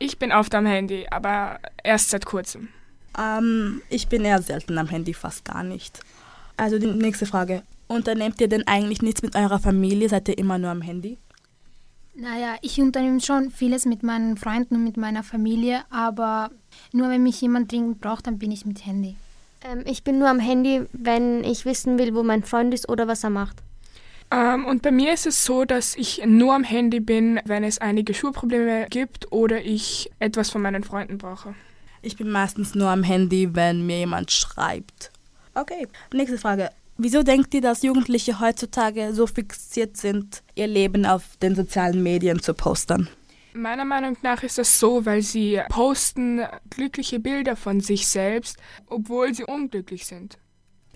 Ich 0.00 0.18
bin 0.18 0.32
oft 0.32 0.52
am 0.52 0.66
Handy, 0.66 1.06
aber 1.08 1.60
erst 1.84 2.10
seit 2.10 2.26
kurzem. 2.26 2.70
Ähm, 3.16 3.82
ich 3.88 4.08
bin 4.08 4.24
eher 4.24 4.42
selten 4.42 4.78
am 4.78 4.88
Handy, 4.88 5.14
fast 5.14 5.44
gar 5.44 5.62
nicht. 5.62 6.00
Also 6.56 6.80
die 6.80 6.88
nächste 6.88 7.24
Frage. 7.24 7.62
Unternehmt 7.86 8.40
ihr 8.40 8.48
denn 8.48 8.66
eigentlich 8.66 9.00
nichts 9.00 9.22
mit 9.22 9.36
eurer 9.36 9.60
Familie? 9.60 10.08
Seid 10.08 10.28
ihr 10.28 10.38
immer 10.38 10.58
nur 10.58 10.70
am 10.70 10.82
Handy? 10.82 11.18
Naja, 12.20 12.56
ich 12.62 12.80
unternehme 12.80 13.20
schon 13.20 13.52
vieles 13.52 13.86
mit 13.86 14.02
meinen 14.02 14.36
Freunden 14.36 14.74
und 14.74 14.82
mit 14.82 14.96
meiner 14.96 15.22
Familie, 15.22 15.84
aber 15.88 16.50
nur 16.92 17.10
wenn 17.10 17.22
mich 17.22 17.40
jemand 17.40 17.70
dringend 17.70 18.00
braucht, 18.00 18.26
dann 18.26 18.40
bin 18.40 18.50
ich 18.50 18.66
mit 18.66 18.84
Handy. 18.84 19.14
Ähm, 19.62 19.84
ich 19.86 20.02
bin 20.02 20.18
nur 20.18 20.28
am 20.28 20.40
Handy, 20.40 20.82
wenn 20.92 21.44
ich 21.44 21.64
wissen 21.64 21.96
will, 21.96 22.16
wo 22.16 22.24
mein 22.24 22.42
Freund 22.42 22.74
ist 22.74 22.88
oder 22.88 23.06
was 23.06 23.22
er 23.22 23.30
macht. 23.30 23.58
Ähm, 24.32 24.66
und 24.66 24.82
bei 24.82 24.90
mir 24.90 25.12
ist 25.12 25.28
es 25.28 25.44
so, 25.44 25.64
dass 25.64 25.94
ich 25.94 26.20
nur 26.26 26.56
am 26.56 26.64
Handy 26.64 26.98
bin, 26.98 27.38
wenn 27.44 27.62
es 27.62 27.78
einige 27.78 28.12
Schulprobleme 28.14 28.86
gibt 28.90 29.30
oder 29.30 29.64
ich 29.64 30.10
etwas 30.18 30.50
von 30.50 30.60
meinen 30.60 30.82
Freunden 30.82 31.18
brauche. 31.18 31.54
Ich 32.02 32.16
bin 32.16 32.30
meistens 32.30 32.74
nur 32.74 32.88
am 32.88 33.04
Handy, 33.04 33.54
wenn 33.54 33.86
mir 33.86 33.98
jemand 33.98 34.32
schreibt. 34.32 35.12
Okay, 35.54 35.86
nächste 36.12 36.38
Frage. 36.38 36.70
Wieso 37.00 37.22
denkt 37.22 37.54
ihr, 37.54 37.60
dass 37.60 37.82
Jugendliche 37.82 38.40
heutzutage 38.40 39.14
so 39.14 39.28
fixiert 39.28 39.96
sind, 39.96 40.42
ihr 40.56 40.66
Leben 40.66 41.06
auf 41.06 41.36
den 41.40 41.54
sozialen 41.54 42.02
Medien 42.02 42.42
zu 42.42 42.54
postern? 42.54 43.08
Meiner 43.54 43.84
Meinung 43.84 44.16
nach 44.22 44.42
ist 44.42 44.58
das 44.58 44.80
so, 44.80 45.06
weil 45.06 45.22
sie 45.22 45.60
posten 45.68 46.40
glückliche 46.70 47.20
Bilder 47.20 47.54
von 47.54 47.80
sich 47.80 48.08
selbst, 48.08 48.56
obwohl 48.86 49.32
sie 49.32 49.44
unglücklich 49.44 50.06
sind. 50.06 50.38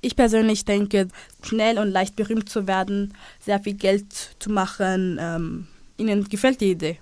Ich 0.00 0.16
persönlich 0.16 0.64
denke, 0.64 1.06
schnell 1.42 1.78
und 1.78 1.88
leicht 1.92 2.16
berühmt 2.16 2.48
zu 2.48 2.66
werden, 2.66 3.14
sehr 3.38 3.60
viel 3.60 3.74
Geld 3.74 4.12
zu 4.40 4.50
machen, 4.50 5.18
ähm, 5.20 5.68
Ihnen 5.98 6.28
gefällt 6.28 6.60
die 6.60 6.72
Idee? 6.72 6.98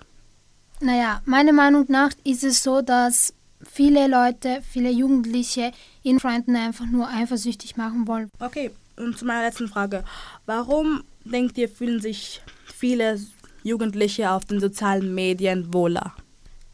Naja, 0.80 1.22
meiner 1.24 1.52
Meinung 1.52 1.86
nach 1.88 2.10
ist 2.24 2.44
es 2.44 2.62
so, 2.62 2.82
dass 2.82 3.32
viele 3.62 4.08
Leute, 4.08 4.62
viele 4.62 4.90
Jugendliche 4.90 5.72
ihren 6.02 6.20
Freunden 6.20 6.56
einfach 6.56 6.86
nur 6.86 7.08
eifersüchtig 7.08 7.76
machen 7.76 8.06
wollen. 8.06 8.30
Okay, 8.38 8.70
und 9.04 9.18
zu 9.18 9.24
meiner 9.24 9.42
letzten 9.42 9.68
Frage. 9.68 10.04
Warum 10.46 11.02
denkt 11.24 11.58
ihr, 11.58 11.68
fühlen 11.68 12.00
sich 12.00 12.42
viele 12.66 13.18
Jugendliche 13.62 14.30
auf 14.30 14.44
den 14.44 14.60
sozialen 14.60 15.14
Medien 15.14 15.72
wohler? 15.72 16.14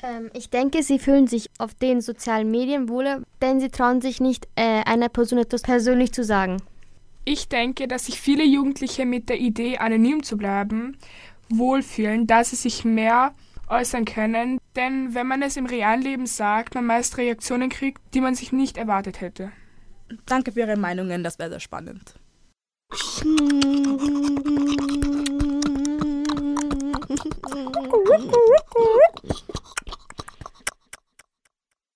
Ähm, 0.03 0.31
ich 0.35 0.51
denke, 0.51 0.83
sie 0.83 0.99
fühlen 0.99 1.27
sich 1.27 1.51
auf 1.59 1.75
den 1.75 2.01
sozialen 2.01 2.51
Medien 2.51 2.89
wohler, 2.89 3.23
denn 3.41 3.61
sie 3.61 3.71
trauen 3.71 4.01
sich 4.01 4.21
nicht, 4.21 4.47
äh, 4.57 4.83
einer 4.85 5.09
Person 5.09 5.39
etwas 5.39 5.63
persönlich 5.63 6.13
zu 6.13 6.25
sagen. 6.25 6.59
Ich 7.25 7.49
denke, 7.49 7.89
dass 7.89 8.07
sich 8.07 8.21
viele 8.21 8.45
Jugendliche 8.45 9.05
mit 9.05 9.29
der 9.29 9.41
Idee, 9.41 9.79
anonym 9.79 10.23
zu 10.23 10.37
bleiben, 10.37 10.97
wohlfühlen, 11.49 12.27
da 12.27 12.45
sie 12.45 12.57
sich 12.57 12.85
mehr 12.85 13.35
äußern 13.69 14.05
können, 14.05 14.61
denn 14.77 15.15
wenn 15.15 15.27
man 15.27 15.43
es 15.43 15.57
im 15.57 15.67
realen 15.67 16.03
Leben 16.03 16.27
sagt, 16.27 16.75
man 16.77 16.87
meist 16.87 17.19
Reaktionen 17.19 17.69
kriegt, 17.69 18.01
die 18.15 18.21
man 18.21 18.37
sich 18.37 18.53
nicht 18.53 18.77
erwartet 18.77 19.21
hätte. 19.21 19.51
Danke 20.27 20.53
für 20.53 20.61
Ihre 20.61 20.77
Meinungen, 20.77 21.25
das 21.25 21.39
wäre 21.39 21.51
sehr 21.51 21.61
spannend. 21.61 22.15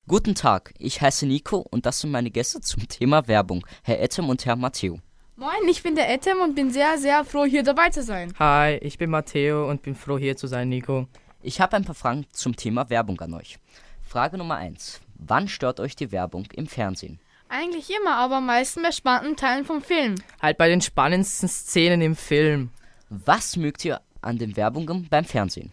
Guten 0.06 0.34
Tag, 0.34 0.74
ich 0.78 1.00
heiße 1.00 1.24
Nico 1.24 1.58
und 1.70 1.86
das 1.86 2.00
sind 2.00 2.10
meine 2.10 2.30
Gäste 2.30 2.60
zum 2.60 2.88
Thema 2.88 3.28
Werbung, 3.28 3.64
Herr 3.84 4.00
Ettem 4.00 4.28
und 4.28 4.44
Herr 4.44 4.56
Matteo. 4.56 4.98
Moin, 5.36 5.68
ich 5.68 5.82
bin 5.82 5.94
der 5.94 6.12
Ethem 6.12 6.40
und 6.40 6.56
bin 6.56 6.70
sehr, 6.70 6.98
sehr 6.98 7.24
froh, 7.24 7.44
hier 7.44 7.62
dabei 7.62 7.90
zu 7.90 8.02
sein. 8.02 8.34
Hi, 8.38 8.76
ich 8.82 8.98
bin 8.98 9.10
Matteo 9.10 9.70
und 9.70 9.82
bin 9.82 9.94
froh, 9.94 10.18
hier 10.18 10.36
zu 10.36 10.48
sein, 10.48 10.68
Nico. 10.68 11.06
Ich 11.42 11.60
habe 11.60 11.76
ein 11.76 11.84
paar 11.84 11.94
Fragen 11.94 12.26
zum 12.32 12.56
Thema 12.56 12.90
Werbung 12.90 13.20
an 13.20 13.34
euch. 13.34 13.58
Frage 14.02 14.36
Nummer 14.36 14.56
1. 14.56 15.00
Wann 15.14 15.46
stört 15.46 15.78
euch 15.78 15.94
die 15.94 16.10
Werbung 16.10 16.46
im 16.52 16.66
Fernsehen? 16.66 17.20
Eigentlich 17.52 17.90
immer, 17.90 18.14
aber 18.14 18.36
am 18.36 18.46
meisten 18.46 18.80
bei 18.80 18.92
spannenden 18.92 19.36
Teilen 19.36 19.64
vom 19.64 19.82
Film. 19.82 20.14
Halt 20.40 20.56
bei 20.56 20.68
den 20.68 20.80
spannendsten 20.80 21.48
Szenen 21.48 22.00
im 22.00 22.14
Film. 22.14 22.70
Was 23.08 23.56
mögt 23.56 23.84
ihr 23.84 24.00
an 24.22 24.38
den 24.38 24.56
Werbungen 24.56 25.08
beim 25.10 25.24
Fernsehen? 25.24 25.72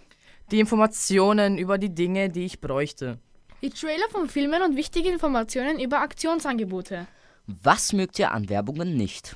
Die 0.49 0.59
Informationen 0.59 1.59
über 1.59 1.77
die 1.77 1.93
Dinge, 1.93 2.29
die 2.29 2.45
ich 2.45 2.61
bräuchte. 2.61 3.19
Die 3.61 3.69
Trailer 3.69 4.09
von 4.09 4.27
Filmen 4.27 4.63
und 4.63 4.75
wichtige 4.75 5.09
Informationen 5.09 5.79
über 5.79 6.01
Aktionsangebote. 6.01 7.05
Was 7.45 7.93
mögt 7.93 8.17
ihr 8.17 8.31
an 8.31 8.49
Werbungen 8.49 8.97
nicht? 8.97 9.35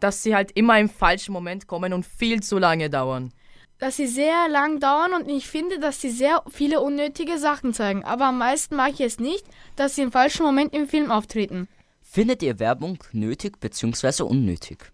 Dass 0.00 0.22
sie 0.22 0.34
halt 0.34 0.52
immer 0.52 0.80
im 0.80 0.88
falschen 0.88 1.34
Moment 1.34 1.66
kommen 1.66 1.92
und 1.92 2.06
viel 2.06 2.42
zu 2.42 2.56
lange 2.56 2.88
dauern. 2.88 3.34
Dass 3.78 3.96
sie 3.96 4.06
sehr 4.06 4.48
lang 4.48 4.80
dauern 4.80 5.12
und 5.12 5.28
ich 5.28 5.46
finde, 5.46 5.78
dass 5.78 6.00
sie 6.00 6.10
sehr 6.10 6.42
viele 6.48 6.80
unnötige 6.80 7.38
Sachen 7.38 7.74
zeigen. 7.74 8.04
Aber 8.04 8.26
am 8.26 8.38
meisten 8.38 8.76
mag 8.76 8.92
ich 8.94 9.00
es 9.00 9.18
nicht, 9.18 9.44
dass 9.76 9.94
sie 9.94 10.02
im 10.02 10.12
falschen 10.12 10.44
Moment 10.44 10.74
im 10.74 10.88
Film 10.88 11.10
auftreten. 11.10 11.68
Findet 12.02 12.42
ihr 12.42 12.58
Werbung 12.58 12.98
nötig 13.12 13.60
bzw. 13.60 14.22
unnötig? 14.22 14.92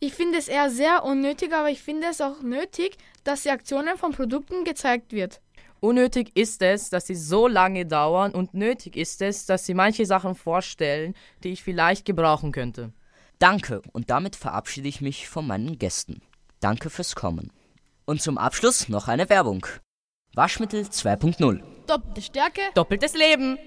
Ich 0.00 0.14
finde 0.14 0.38
es 0.38 0.48
eher 0.48 0.70
sehr 0.70 1.04
unnötig, 1.04 1.52
aber 1.52 1.70
ich 1.70 1.82
finde 1.82 2.08
es 2.08 2.20
auch 2.20 2.42
nötig, 2.42 2.98
dass 3.24 3.42
die 3.42 3.50
Aktionen 3.50 3.96
von 3.96 4.12
Produkten 4.12 4.64
gezeigt 4.64 5.12
wird. 5.12 5.40
Unnötig 5.80 6.36
ist 6.36 6.60
es, 6.60 6.90
dass 6.90 7.06
sie 7.06 7.14
so 7.14 7.48
lange 7.48 7.86
dauern 7.86 8.32
und 8.32 8.52
nötig 8.52 8.96
ist 8.96 9.22
es, 9.22 9.46
dass 9.46 9.64
sie 9.64 9.74
manche 9.74 10.06
Sachen 10.06 10.34
vorstellen, 10.34 11.14
die 11.42 11.52
ich 11.52 11.62
vielleicht 11.62 12.04
gebrauchen 12.04 12.52
könnte. 12.52 12.92
Danke 13.38 13.82
und 13.92 14.10
damit 14.10 14.36
verabschiede 14.36 14.88
ich 14.88 15.00
mich 15.00 15.28
von 15.28 15.46
meinen 15.46 15.78
Gästen. 15.78 16.20
Danke 16.60 16.90
fürs 16.90 17.14
Kommen. 17.14 17.52
Und 18.08 18.22
zum 18.22 18.38
Abschluss 18.38 18.88
noch 18.88 19.06
eine 19.06 19.28
Werbung. 19.28 19.66
Waschmittel 20.32 20.84
2.0. 20.84 21.60
Doppelte 21.86 22.22
Stärke. 22.22 22.62
Doppeltes 22.72 23.12
Leben. 23.12 23.58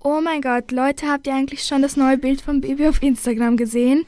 Oh 0.00 0.20
mein 0.20 0.42
Gott, 0.42 0.70
Leute, 0.70 1.08
habt 1.08 1.26
ihr 1.26 1.34
eigentlich 1.34 1.64
schon 1.64 1.80
das 1.80 1.96
neue 1.96 2.18
Bild 2.18 2.42
vom 2.42 2.60
Baby 2.60 2.88
auf 2.88 3.02
Instagram 3.02 3.56
gesehen? 3.56 4.04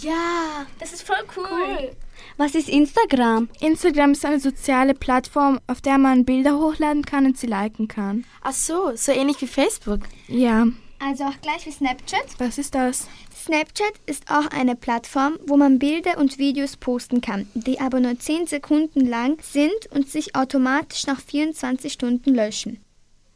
Ja, 0.00 0.64
das 0.78 0.92
ist 0.92 1.02
voll 1.02 1.16
cool. 1.36 1.44
cool. 1.50 1.90
Was 2.38 2.54
ist 2.54 2.68
Instagram? 2.68 3.48
Instagram 3.58 4.12
ist 4.12 4.24
eine 4.24 4.38
soziale 4.38 4.94
Plattform, 4.94 5.58
auf 5.66 5.80
der 5.80 5.98
man 5.98 6.24
Bilder 6.24 6.56
hochladen 6.56 7.04
kann 7.04 7.26
und 7.26 7.36
sie 7.36 7.48
liken 7.48 7.88
kann. 7.88 8.24
Ach 8.42 8.52
so, 8.52 8.92
so 8.94 9.10
ähnlich 9.10 9.40
wie 9.40 9.48
Facebook. 9.48 10.02
Ja. 10.28 10.68
Also 11.00 11.24
auch 11.24 11.40
gleich 11.42 11.66
wie 11.66 11.72
Snapchat? 11.72 12.38
Was 12.38 12.58
ist 12.58 12.76
das? 12.76 13.08
Snapchat 13.36 13.92
ist 14.06 14.30
auch 14.30 14.46
eine 14.52 14.76
Plattform, 14.76 15.36
wo 15.48 15.56
man 15.56 15.80
Bilder 15.80 16.16
und 16.18 16.38
Videos 16.38 16.76
posten 16.76 17.20
kann, 17.20 17.48
die 17.54 17.80
aber 17.80 17.98
nur 17.98 18.16
10 18.16 18.46
Sekunden 18.46 19.04
lang 19.04 19.42
sind 19.42 19.90
und 19.90 20.08
sich 20.08 20.36
automatisch 20.36 21.08
nach 21.08 21.20
24 21.20 21.92
Stunden 21.92 22.36
löschen. 22.36 22.78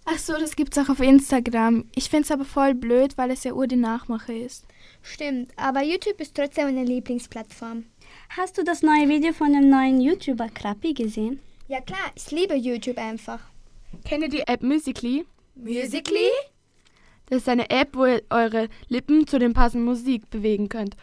Ach 0.04 0.18
so, 0.18 0.34
das 0.34 0.54
gibt's 0.54 0.78
auch 0.78 0.88
auf 0.88 1.00
Instagram. 1.00 1.86
Ich 1.96 2.08
find's 2.08 2.30
aber 2.30 2.44
voll 2.44 2.74
blöd, 2.74 3.18
weil 3.18 3.32
es 3.32 3.42
ja 3.42 3.52
Ur 3.52 3.66
die 3.66 3.74
Nachmache 3.74 4.32
ist. 4.32 4.64
Stimmt, 5.02 5.52
aber 5.56 5.82
YouTube 5.82 6.20
ist 6.20 6.34
trotzdem 6.34 6.66
meine 6.66 6.84
Lieblingsplattform. 6.84 7.84
Hast 8.30 8.56
du 8.56 8.64
das 8.64 8.82
neue 8.82 9.08
Video 9.08 9.32
von 9.32 9.52
dem 9.52 9.68
neuen 9.68 10.00
YouTuber 10.00 10.48
Krappi 10.48 10.94
gesehen? 10.94 11.40
Ja 11.68 11.80
klar, 11.80 12.12
ich 12.14 12.30
liebe 12.30 12.54
YouTube 12.54 12.98
einfach. 12.98 13.40
Kennt 14.04 14.22
ihr 14.22 14.28
die 14.28 14.46
App 14.46 14.62
Musically? 14.62 15.26
Musically? 15.54 16.30
Das 17.26 17.38
ist 17.38 17.48
eine 17.48 17.68
App, 17.70 17.90
wo 17.94 18.06
ihr 18.06 18.22
eure 18.30 18.68
Lippen 18.88 19.26
zu 19.26 19.38
den 19.38 19.54
passenden 19.54 19.86
Musik 19.86 20.30
bewegen 20.30 20.68
könnt 20.68 20.96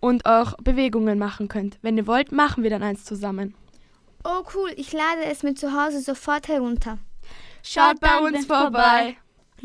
und 0.00 0.26
auch 0.26 0.54
Bewegungen 0.58 1.18
machen 1.18 1.48
könnt. 1.48 1.78
Wenn 1.82 1.96
ihr 1.96 2.06
wollt, 2.06 2.32
machen 2.32 2.62
wir 2.62 2.70
dann 2.70 2.82
eins 2.82 3.04
zusammen. 3.04 3.54
Oh 4.24 4.42
cool, 4.54 4.72
ich 4.76 4.92
lade 4.92 5.24
es 5.24 5.42
mir 5.42 5.54
zu 5.54 5.72
Hause 5.72 6.00
sofort 6.00 6.48
herunter. 6.48 6.98
Schaut 7.62 8.00
bei 8.00 8.18
uns 8.18 8.46
vorbei. 8.46 9.16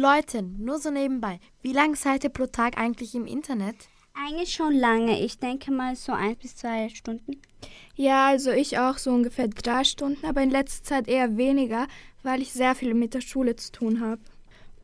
Leute, 0.02 0.44
nur 0.44 0.80
so 0.80 0.92
nebenbei, 0.92 1.42
wie 1.62 1.74
lange 1.74 1.98
seid 1.98 2.24
ihr 2.24 2.30
pro 2.30 2.46
Tag 2.46 2.78
eigentlich 2.78 3.16
im 3.16 3.26
Internet? 3.26 3.76
Eigentlich 4.14 4.54
schon 4.54 4.74
lange. 4.74 5.22
Ich 5.22 5.40
denke 5.40 5.74
mal 5.74 5.98
so 5.98 6.14
eins 6.14 6.38
bis 6.38 6.56
zwei 6.56 6.88
Stunden. 6.88 7.42
Ja, 7.98 8.28
also 8.28 8.52
ich 8.52 8.80
auch 8.80 8.98
so 8.98 9.12
ungefähr 9.12 9.50
drei 9.50 9.84
Stunden, 9.84 10.26
aber 10.26 10.42
in 10.42 10.52
letzter 10.52 10.86
Zeit 10.86 11.10
eher 11.10 11.36
weniger, 11.36 11.86
weil 12.24 12.42
ich 12.42 12.54
sehr 12.54 12.76
viel 12.76 12.94
mit 12.94 13.14
der 13.14 13.20
Schule 13.20 13.58
zu 13.58 13.74
tun 13.74 14.00
habe. 14.00 14.22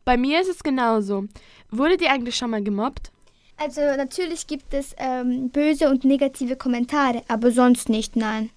Bei 0.03 0.17
mir 0.17 0.41
ist 0.41 0.49
es 0.49 0.63
genauso. 0.63 1.29
Wurdet 1.71 2.01
ihr 2.01 2.11
eigentlich 2.11 2.35
schon 2.35 2.49
mal 2.49 2.61
gemobbt? 2.61 3.13
Also 3.55 3.79
natürlich 3.95 4.47
gibt 4.47 4.73
es 4.73 4.93
ähm, 4.97 5.49
böse 5.49 5.89
und 5.89 6.03
negative 6.03 6.57
Kommentare, 6.57 7.23
aber 7.29 7.51
sonst 7.51 7.87
nicht, 7.87 8.17
nein. 8.17 8.49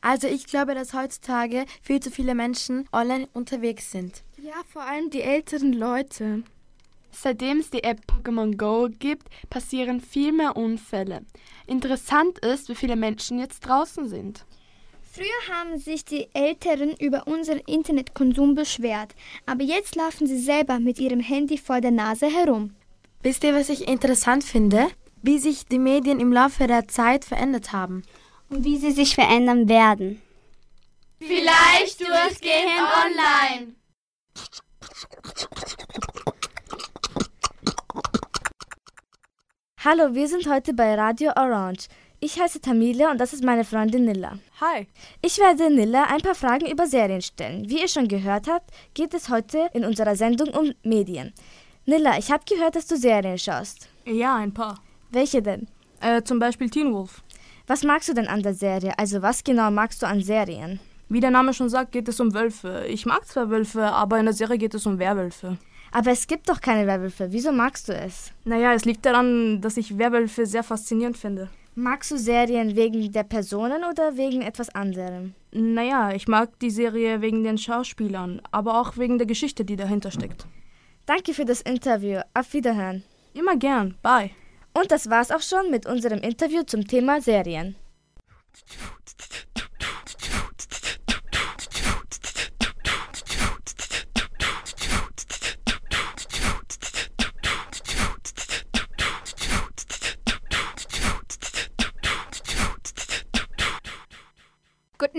Also 0.00 0.28
ich 0.28 0.46
glaube, 0.46 0.76
dass 0.76 0.94
heutzutage 0.94 1.64
viel 1.82 1.98
zu 1.98 2.12
viele 2.12 2.36
Menschen 2.36 2.88
online 2.92 3.26
unterwegs 3.32 3.90
sind. 3.90 4.22
Ja, 4.44 4.62
vor 4.70 4.82
allem 4.82 5.08
die 5.08 5.22
älteren 5.22 5.72
Leute. 5.72 6.42
Seitdem 7.10 7.60
es 7.60 7.70
die 7.70 7.82
App 7.82 8.00
Pokémon 8.06 8.58
Go 8.58 8.90
gibt, 8.98 9.26
passieren 9.48 10.02
viel 10.02 10.32
mehr 10.32 10.54
Unfälle. 10.54 11.22
Interessant 11.66 12.40
ist, 12.40 12.68
wie 12.68 12.74
viele 12.74 12.94
Menschen 12.94 13.38
jetzt 13.38 13.60
draußen 13.60 14.06
sind. 14.06 14.44
Früher 15.10 15.24
haben 15.50 15.78
sich 15.78 16.04
die 16.04 16.28
Älteren 16.34 16.94
über 16.98 17.26
unseren 17.26 17.60
Internetkonsum 17.60 18.54
beschwert, 18.54 19.14
aber 19.46 19.64
jetzt 19.64 19.96
laufen 19.96 20.26
sie 20.26 20.38
selber 20.38 20.78
mit 20.78 20.98
ihrem 20.98 21.20
Handy 21.20 21.56
vor 21.56 21.80
der 21.80 21.92
Nase 21.92 22.26
herum. 22.26 22.74
Wisst 23.22 23.44
ihr, 23.44 23.54
was 23.54 23.70
ich 23.70 23.88
interessant 23.88 24.44
finde? 24.44 24.88
Wie 25.22 25.38
sich 25.38 25.64
die 25.68 25.78
Medien 25.78 26.20
im 26.20 26.34
Laufe 26.34 26.66
der 26.66 26.86
Zeit 26.86 27.24
verändert 27.24 27.72
haben. 27.72 28.02
Und 28.50 28.62
wie 28.64 28.76
sie 28.76 28.90
sich 28.90 29.14
verändern 29.14 29.70
werden. 29.70 30.20
Vielleicht 31.18 31.98
durchgehend 31.98 32.82
online. 33.06 33.74
Hallo, 39.84 40.14
wir 40.14 40.28
sind 40.28 40.48
heute 40.48 40.72
bei 40.72 40.94
Radio 40.94 41.32
Orange. 41.36 41.88
Ich 42.18 42.40
heiße 42.40 42.62
Tamilia 42.62 43.10
und 43.10 43.18
das 43.18 43.34
ist 43.34 43.44
meine 43.44 43.64
Freundin 43.64 44.06
Nilla. 44.06 44.38
Hi. 44.58 44.86
Ich 45.20 45.36
werde 45.36 45.68
Nilla 45.68 46.04
ein 46.04 46.22
paar 46.22 46.34
Fragen 46.34 46.70
über 46.70 46.86
Serien 46.86 47.20
stellen. 47.20 47.68
Wie 47.68 47.82
ihr 47.82 47.88
schon 47.88 48.08
gehört 48.08 48.48
habt, 48.48 48.70
geht 48.94 49.12
es 49.12 49.28
heute 49.28 49.68
in 49.74 49.84
unserer 49.84 50.16
Sendung 50.16 50.48
um 50.48 50.72
Medien. 50.84 51.34
Nilla, 51.84 52.16
ich 52.16 52.32
habe 52.32 52.44
gehört, 52.48 52.76
dass 52.76 52.86
du 52.86 52.96
Serien 52.96 53.36
schaust. 53.36 53.88
Ja, 54.06 54.36
ein 54.36 54.54
paar. 54.54 54.80
Welche 55.10 55.42
denn? 55.42 55.68
Äh, 56.00 56.22
zum 56.22 56.38
Beispiel 56.38 56.70
Teen 56.70 56.94
Wolf. 56.94 57.22
Was 57.66 57.82
magst 57.82 58.08
du 58.08 58.14
denn 58.14 58.26
an 58.26 58.42
der 58.42 58.54
Serie? 58.54 58.98
Also 58.98 59.20
was 59.20 59.44
genau 59.44 59.70
magst 59.70 60.00
du 60.00 60.06
an 60.06 60.22
Serien? 60.22 60.80
Wie 61.14 61.20
der 61.20 61.30
Name 61.30 61.54
schon 61.54 61.68
sagt, 61.68 61.92
geht 61.92 62.08
es 62.08 62.18
um 62.18 62.34
Wölfe. 62.34 62.86
Ich 62.88 63.06
mag 63.06 63.24
zwar 63.24 63.48
Wölfe, 63.48 63.84
aber 63.84 64.18
in 64.18 64.24
der 64.24 64.34
Serie 64.34 64.58
geht 64.58 64.74
es 64.74 64.84
um 64.84 64.98
Werwölfe. 64.98 65.58
Aber 65.92 66.10
es 66.10 66.26
gibt 66.26 66.48
doch 66.48 66.60
keine 66.60 66.88
Werwölfe. 66.88 67.28
Wieso 67.30 67.52
magst 67.52 67.88
du 67.88 67.94
es? 67.94 68.32
Naja, 68.42 68.74
es 68.74 68.84
liegt 68.84 69.06
daran, 69.06 69.60
dass 69.60 69.76
ich 69.76 69.96
Werwölfe 69.96 70.44
sehr 70.44 70.64
faszinierend 70.64 71.16
finde. 71.16 71.50
Magst 71.76 72.10
du 72.10 72.18
Serien 72.18 72.74
wegen 72.74 73.12
der 73.12 73.22
Personen 73.22 73.84
oder 73.88 74.16
wegen 74.16 74.42
etwas 74.42 74.70
anderem? 74.70 75.34
Naja, 75.52 76.10
ich 76.10 76.26
mag 76.26 76.58
die 76.58 76.70
Serie 76.70 77.20
wegen 77.20 77.44
den 77.44 77.58
Schauspielern, 77.58 78.42
aber 78.50 78.80
auch 78.80 78.96
wegen 78.96 79.16
der 79.16 79.28
Geschichte, 79.28 79.64
die 79.64 79.76
dahinter 79.76 80.10
steckt. 80.10 80.48
Danke 81.06 81.32
für 81.32 81.44
das 81.44 81.60
Interview. 81.60 82.22
Auf 82.34 82.52
Wiederhören. 82.54 83.04
Immer 83.34 83.56
gern. 83.56 83.94
Bye. 84.02 84.30
Und 84.72 84.90
das 84.90 85.08
war's 85.08 85.30
auch 85.30 85.42
schon 85.42 85.70
mit 85.70 85.86
unserem 85.86 86.18
Interview 86.18 86.64
zum 86.64 86.88
Thema 86.88 87.20
Serien. 87.20 87.76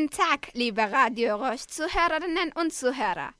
Guten 0.05 0.17
Tag, 0.17 0.49
liebe 0.53 0.83
Radio 0.83 1.35
Roche-Zuhörerinnen 1.35 2.51
und 2.61 2.71
Zuhörer. 2.71 3.31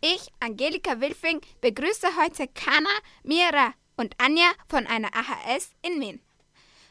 Ich, 0.00 0.28
Angelika 0.38 1.00
Wilfing, 1.00 1.40
begrüße 1.60 2.06
heute 2.16 2.46
Kana, 2.46 2.90
Mira 3.24 3.74
und 3.96 4.14
Anja 4.18 4.52
von 4.68 4.86
einer 4.86 5.08
AHS 5.08 5.72
in 5.82 6.00
Wien. 6.00 6.20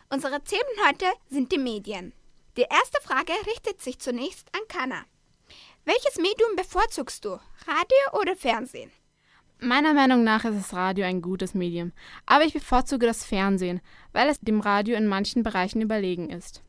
Unsere 0.10 0.44
Themen 0.44 0.86
heute 0.86 1.06
sind 1.30 1.54
die 1.54 1.60
Medien. 1.60 2.12
Die 2.58 2.64
erste 2.70 3.00
Frage 3.02 3.32
richtet 3.48 3.80
sich 3.80 4.00
zunächst 4.00 4.50
an 4.54 4.68
Kana. 4.68 5.06
Welches 5.86 6.18
Medium 6.18 6.58
bevorzugst 6.58 7.24
du, 7.24 7.30
Radio 7.30 8.20
oder 8.20 8.36
Fernsehen? 8.36 8.92
Meiner 9.62 9.94
Meinung 9.94 10.26
nach 10.26 10.44
ist 10.44 10.58
das 10.58 10.74
Radio 10.74 11.06
ein 11.06 11.22
gutes 11.22 11.54
Medium, 11.54 11.94
aber 12.26 12.44
ich 12.44 12.52
bevorzuge 12.52 13.06
das 13.06 13.24
Fernsehen, 13.24 13.80
weil 14.12 14.28
es 14.28 14.42
dem 14.42 14.60
Radio 14.60 14.98
in 14.98 15.08
manchen 15.08 15.42
Bereichen 15.42 15.80
überlegen 15.80 16.30
ist. 16.30 16.62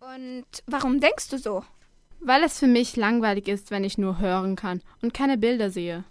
Und 0.00 0.44
warum 0.66 1.00
denkst 1.00 1.30
du 1.30 1.38
so? 1.38 1.64
Weil 2.24 2.44
es 2.44 2.58
für 2.58 2.68
mich 2.68 2.96
langweilig 2.96 3.48
ist, 3.48 3.70
wenn 3.70 3.82
ich 3.82 3.98
nur 3.98 4.20
hören 4.20 4.54
kann 4.54 4.80
und 5.02 5.12
keine 5.12 5.36
Bilder 5.36 5.70
sehe. 5.70 6.04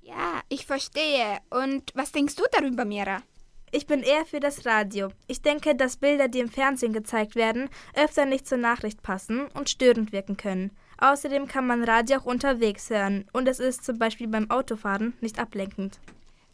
Ja, 0.00 0.40
ich 0.48 0.64
verstehe. 0.64 1.38
Und 1.50 1.92
was 1.94 2.12
denkst 2.12 2.34
du 2.36 2.44
darüber, 2.50 2.84
Mira? 2.86 3.22
Ich 3.70 3.86
bin 3.86 4.02
eher 4.02 4.24
für 4.24 4.40
das 4.40 4.66
Radio. 4.66 5.10
Ich 5.28 5.42
denke, 5.42 5.76
dass 5.76 5.98
Bilder, 5.98 6.28
die 6.28 6.40
im 6.40 6.48
Fernsehen 6.48 6.92
gezeigt 6.92 7.36
werden, 7.36 7.68
öfter 7.94 8.24
nicht 8.24 8.48
zur 8.48 8.58
Nachricht 8.58 9.02
passen 9.02 9.46
und 9.54 9.68
störend 9.68 10.12
wirken 10.12 10.36
können. 10.36 10.70
Außerdem 10.98 11.46
kann 11.46 11.66
man 11.66 11.84
Radio 11.84 12.18
auch 12.18 12.24
unterwegs 12.24 12.90
hören 12.90 13.26
und 13.32 13.46
es 13.46 13.60
ist 13.60 13.84
zum 13.84 13.98
Beispiel 13.98 14.28
beim 14.28 14.50
Autofahren 14.50 15.14
nicht 15.20 15.38
ablenkend. 15.38 16.00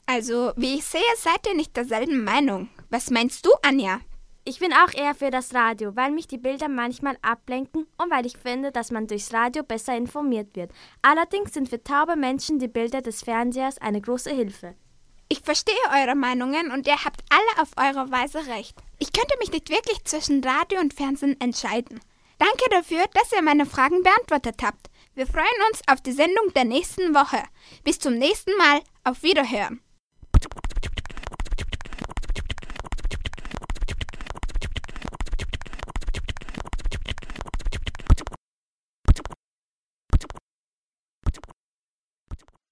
Also, 0.07 0.53
wie 0.57 0.75
ich 0.75 0.85
sehe, 0.85 1.01
seid 1.17 1.47
ihr 1.49 1.55
nicht 1.55 1.77
derselben 1.77 2.23
Meinung. 2.23 2.69
Was 2.91 3.11
meinst 3.11 3.47
du, 3.47 3.51
Anja? 3.63 4.01
Ich 4.49 4.61
bin 4.61 4.73
auch 4.73 4.95
eher 4.95 5.17
für 5.17 5.33
das 5.33 5.53
Radio, 5.55 5.97
weil 5.97 6.13
mich 6.13 6.29
die 6.29 6.39
Bilder 6.39 6.69
manchmal 6.69 7.19
ablenken 7.21 7.89
und 7.99 8.11
weil 8.13 8.27
ich 8.27 8.39
finde, 8.39 8.71
dass 8.71 8.93
man 8.93 9.09
durchs 9.09 9.35
Radio 9.35 9.65
besser 9.65 9.97
informiert 9.97 10.55
wird. 10.55 10.71
Allerdings 11.03 11.53
sind 11.53 11.69
für 11.69 11.83
taube 11.83 12.15
Menschen 12.15 12.61
die 12.61 12.69
Bilder 12.69 13.03
des 13.03 13.25
Fernsehers 13.25 13.79
eine 13.79 14.01
große 14.01 14.31
Hilfe. 14.31 14.77
Ich 15.29 15.41
verstehe 15.41 15.75
eure 16.01 16.15
Meinungen 16.15 16.71
und 16.71 16.87
ihr 16.87 17.05
habt 17.05 17.25
alle 17.29 17.61
auf 17.61 17.71
eure 17.77 18.13
Weise 18.13 18.47
recht. 18.47 18.79
Ich 19.01 19.13
könnte 19.13 19.35
mich 19.41 19.51
nicht 19.51 19.69
wirklich 19.69 20.05
zwischen 20.05 20.45
Radio 20.45 20.79
und 20.79 20.95
Fernsehen 20.95 21.41
entscheiden. 21.41 21.99
Danke 22.39 22.71
dafür, 22.71 23.05
dass 23.15 23.33
ihr 23.33 23.43
meine 23.43 23.67
Fragen 23.67 24.05
beantwortet 24.05 24.63
habt. 24.63 24.91
Wir 25.17 25.27
freuen 25.27 25.47
uns 25.73 25.81
auf 25.91 26.01
die 26.03 26.13
Sendung 26.13 26.53
der 26.55 26.67
nächsten 26.67 27.17
Woche. 27.17 27.43
Bis 27.83 27.99
zum 27.99 28.15
nächsten 28.15 28.57
Mal. 28.59 28.81
Auf 29.03 29.25
Wiederhören. 29.25 29.81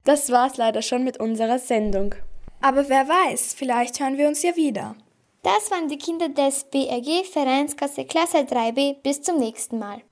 Das 0.05 0.31
war's 0.31 0.59
leider 0.59 0.83
schon 0.83 1.03
mit 1.03 1.19
unserer 1.19 1.59
Sendung. 1.59 2.15
Aber 2.61 2.89
wer 2.91 3.09
weiß, 3.09 3.55
vielleicht 3.55 4.01
hören 4.01 4.19
wir 4.19 4.29
uns 4.29 4.43
ja 4.43 4.55
wieder. 4.55 4.97
Das 5.43 5.71
waren 5.71 5.89
die 5.89 5.97
Kinder 5.97 6.29
des 6.29 6.65
BRG 6.65 7.25
Vereinskasse 7.25 8.05
Klasse 8.05 8.39
3b. 8.39 8.97
Bis 9.03 9.23
zum 9.23 9.39
nächsten 9.39 9.79
Mal. 9.79 10.03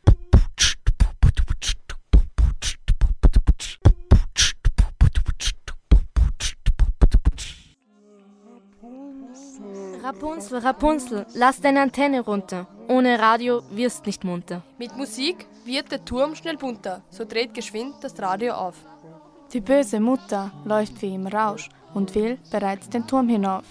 Rapunzel, 10.02 10.58
Rapunzel, 10.58 11.26
lass 11.34 11.60
deine 11.60 11.80
Antenne 11.82 12.22
runter. 12.22 12.66
Ohne 12.88 13.18
Radio 13.18 13.62
wirst 13.70 14.06
nicht 14.06 14.24
munter. 14.24 14.62
Mit 14.78 14.96
Musik 14.96 15.46
wird 15.64 15.92
der 15.92 16.04
Turm 16.04 16.34
schnell 16.34 16.56
bunter, 16.56 17.02
so 17.10 17.24
dreht 17.24 17.54
geschwind 17.54 17.94
das 18.02 18.20
Radio 18.20 18.54
auf. 18.54 18.74
Die 19.52 19.60
böse 19.60 20.00
Mutter 20.00 20.50
läuft 20.64 21.02
wie 21.02 21.14
im 21.14 21.26
Rausch, 21.26 21.68
und 21.94 22.14
will 22.14 22.38
bereits 22.50 22.88
den 22.88 23.06
Turm 23.06 23.28
hinauf. 23.28 23.64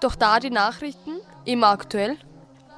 Doch 0.00 0.14
da 0.14 0.38
die 0.38 0.50
Nachrichten, 0.50 1.20
immer 1.44 1.68
aktuell, 1.68 2.16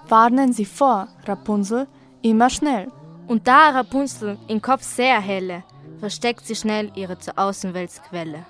warnen 0.09 0.53
sie 0.53 0.65
vor, 0.65 1.09
Rapunzel, 1.27 1.87
immer 2.23 2.51
schnell. 2.51 2.91
Und 3.27 3.47
da 3.47 3.71
Rapunzel 3.71 4.39
im 4.49 4.63
Kopf 4.63 4.83
sehr 4.83 5.21
helle, 5.21 5.65
versteckt 5.99 6.47
sie 6.47 6.57
schnell 6.57 6.91
ihre 6.95 7.19
zur 7.19 7.39
Außenweltsquelle. 7.39 8.47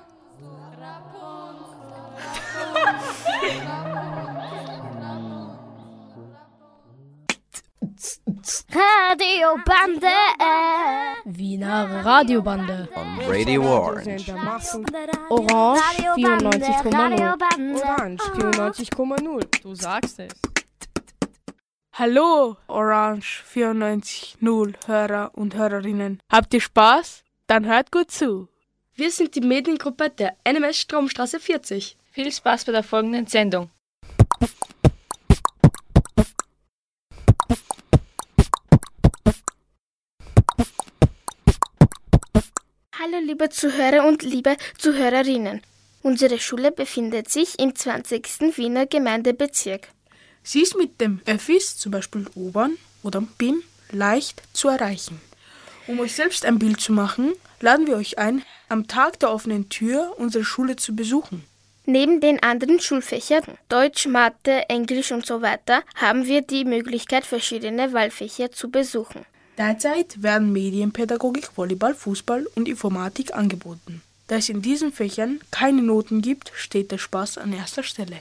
Radiobande. 8.73 10.07
Wiener 11.25 12.05
Radiobande. 12.05 12.89
On 12.95 13.19
Radio 13.29 13.63
Orange. 13.63 14.33
Orange 15.29 15.81
94,0. 16.17 17.37
Orange 17.75 18.23
94,0. 18.23 19.63
Du 19.63 19.75
sagst 19.75 20.19
es. 20.21 20.33
Hallo, 21.93 22.57
Orange 22.69 23.43
94.0 23.53 24.75
Hörer 24.87 25.31
und 25.35 25.55
Hörerinnen. 25.55 26.23
Habt 26.31 26.55
ihr 26.55 26.61
Spaß? 26.63 27.23
Dann 27.47 27.67
hört 27.67 27.93
gut 27.93 28.11
zu. 28.11 28.49
Wir 28.95 29.11
sind 29.11 29.35
die 29.35 29.43
Mediengruppe 29.43 30.09
der 30.09 30.37
NMS 30.45 30.79
Stromstraße 30.79 31.39
40. 31.39 31.99
Viel 32.13 32.33
Spaß 32.33 32.65
bei 32.65 32.73
der 32.73 32.83
folgenden 32.83 33.27
Sendung. 33.27 33.71
Hallo 43.03 43.17
liebe 43.25 43.49
Zuhörer 43.49 44.07
und 44.07 44.23
liebe 44.23 44.59
Zuhörerinnen. 44.77 45.63
Unsere 46.03 46.39
Schule 46.39 46.71
befindet 46.71 47.31
sich 47.31 47.59
im 47.59 47.75
20. 47.75 48.59
Wiener 48.59 48.85
Gemeindebezirk. 48.85 49.89
Sie 50.43 50.61
ist 50.61 50.77
mit 50.77 51.01
dem 51.01 51.23
Öffis, 51.25 51.79
zum 51.79 51.93
Beispiel 51.93 52.27
U-Bahn 52.37 52.77
oder 53.03 53.23
BIM, 53.39 53.63
leicht 53.91 54.43
zu 54.53 54.69
erreichen. 54.69 55.19
Um 55.87 55.99
euch 55.99 56.15
selbst 56.15 56.45
ein 56.45 56.59
Bild 56.59 56.79
zu 56.79 56.93
machen, 56.93 57.33
laden 57.61 57.87
wir 57.87 57.97
euch 57.97 58.19
ein, 58.19 58.43
am 58.69 58.87
Tag 58.87 59.19
der 59.21 59.33
offenen 59.33 59.71
Tür 59.71 60.13
unsere 60.19 60.45
Schule 60.45 60.77
zu 60.77 60.95
besuchen. 60.95 61.43
Neben 61.87 62.21
den 62.21 62.43
anderen 62.43 62.81
Schulfächern 62.81 63.45
Deutsch, 63.71 64.09
Mathe, 64.09 64.69
Englisch 64.69 65.11
und 65.11 65.25
so 65.25 65.41
weiter 65.41 65.85
haben 65.95 66.27
wir 66.27 66.43
die 66.43 66.67
Möglichkeit, 66.67 67.25
verschiedene 67.25 67.95
Wahlfächer 67.95 68.53
zu 68.53 68.71
besuchen. 68.71 69.25
Derzeit 69.61 70.23
werden 70.23 70.55
Medienpädagogik, 70.55 71.51
Volleyball, 71.55 71.95
Fußball 71.95 72.47
und 72.55 72.67
Informatik 72.67 73.35
angeboten. 73.35 74.01
Da 74.27 74.37
es 74.37 74.49
in 74.49 74.63
diesen 74.63 74.91
Fächern 74.91 75.39
keine 75.51 75.83
Noten 75.83 76.23
gibt, 76.23 76.51
steht 76.57 76.91
der 76.91 76.97
Spaß 76.97 77.37
an 77.37 77.53
erster 77.53 77.83
Stelle. 77.83 78.17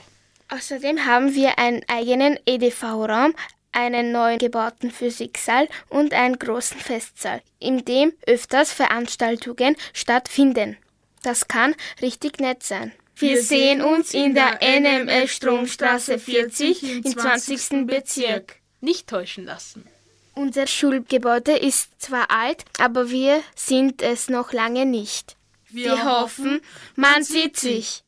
Außerdem 0.50 1.06
haben 1.06 1.34
wir 1.34 1.58
einen 1.58 1.80
eigenen 1.88 2.38
EDV-Raum, 2.44 3.34
einen 3.72 4.12
neu 4.12 4.36
gebauten 4.36 4.90
Physiksaal 4.90 5.66
und 5.88 6.12
einen 6.12 6.38
großen 6.38 6.78
Festsaal, 6.78 7.40
in 7.58 7.86
dem 7.86 8.12
öfters 8.26 8.70
Veranstaltungen 8.74 9.76
stattfinden. 9.94 10.76
Das 11.22 11.48
kann 11.48 11.74
richtig 12.02 12.38
nett 12.40 12.64
sein. 12.64 12.92
Wir 13.16 13.42
sehen 13.42 13.80
uns 13.80 14.12
in 14.12 14.34
der 14.34 14.58
NMS 14.60 15.30
Stromstraße 15.30 16.18
40 16.18 16.82
im 16.82 17.04
20. 17.06 17.86
Bezirk. 17.86 18.56
Nicht 18.82 19.08
täuschen 19.08 19.46
lassen. 19.46 19.86
Unser 20.40 20.66
Schulgebäude 20.66 21.52
ist 21.52 22.00
zwar 22.00 22.30
alt, 22.30 22.64
aber 22.78 23.10
wir 23.10 23.42
sind 23.54 24.00
es 24.00 24.30
noch 24.30 24.54
lange 24.54 24.86
nicht. 24.86 25.36
Wir, 25.68 25.92
wir 25.92 26.04
hoffen, 26.06 26.62
man 26.96 27.22
sieht 27.22 27.58
sich. 27.58 28.02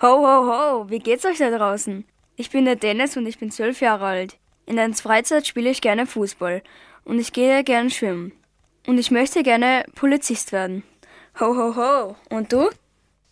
Ho, 0.00 0.08
ho, 0.08 0.46
ho, 0.46 0.90
wie 0.90 1.00
geht's 1.00 1.24
euch 1.24 1.38
da 1.38 1.50
draußen? 1.50 2.04
Ich 2.36 2.50
bin 2.50 2.66
der 2.66 2.76
Dennis 2.76 3.16
und 3.16 3.26
ich 3.26 3.40
bin 3.40 3.50
zwölf 3.50 3.80
Jahre 3.80 4.06
alt. 4.06 4.36
In 4.64 4.76
der 4.76 4.94
Freizeit 4.94 5.44
spiele 5.44 5.70
ich 5.70 5.80
gerne 5.80 6.06
Fußball 6.06 6.62
und 7.04 7.18
ich 7.18 7.32
gehe 7.32 7.64
gerne 7.64 7.90
schwimmen. 7.90 8.30
Und 8.86 8.98
ich 8.98 9.10
möchte 9.10 9.42
gerne 9.42 9.84
Polizist 9.96 10.52
werden. 10.52 10.84
Ho, 11.40 11.56
ho, 11.56 11.74
ho. 11.74 12.16
Und 12.30 12.52
du? 12.52 12.70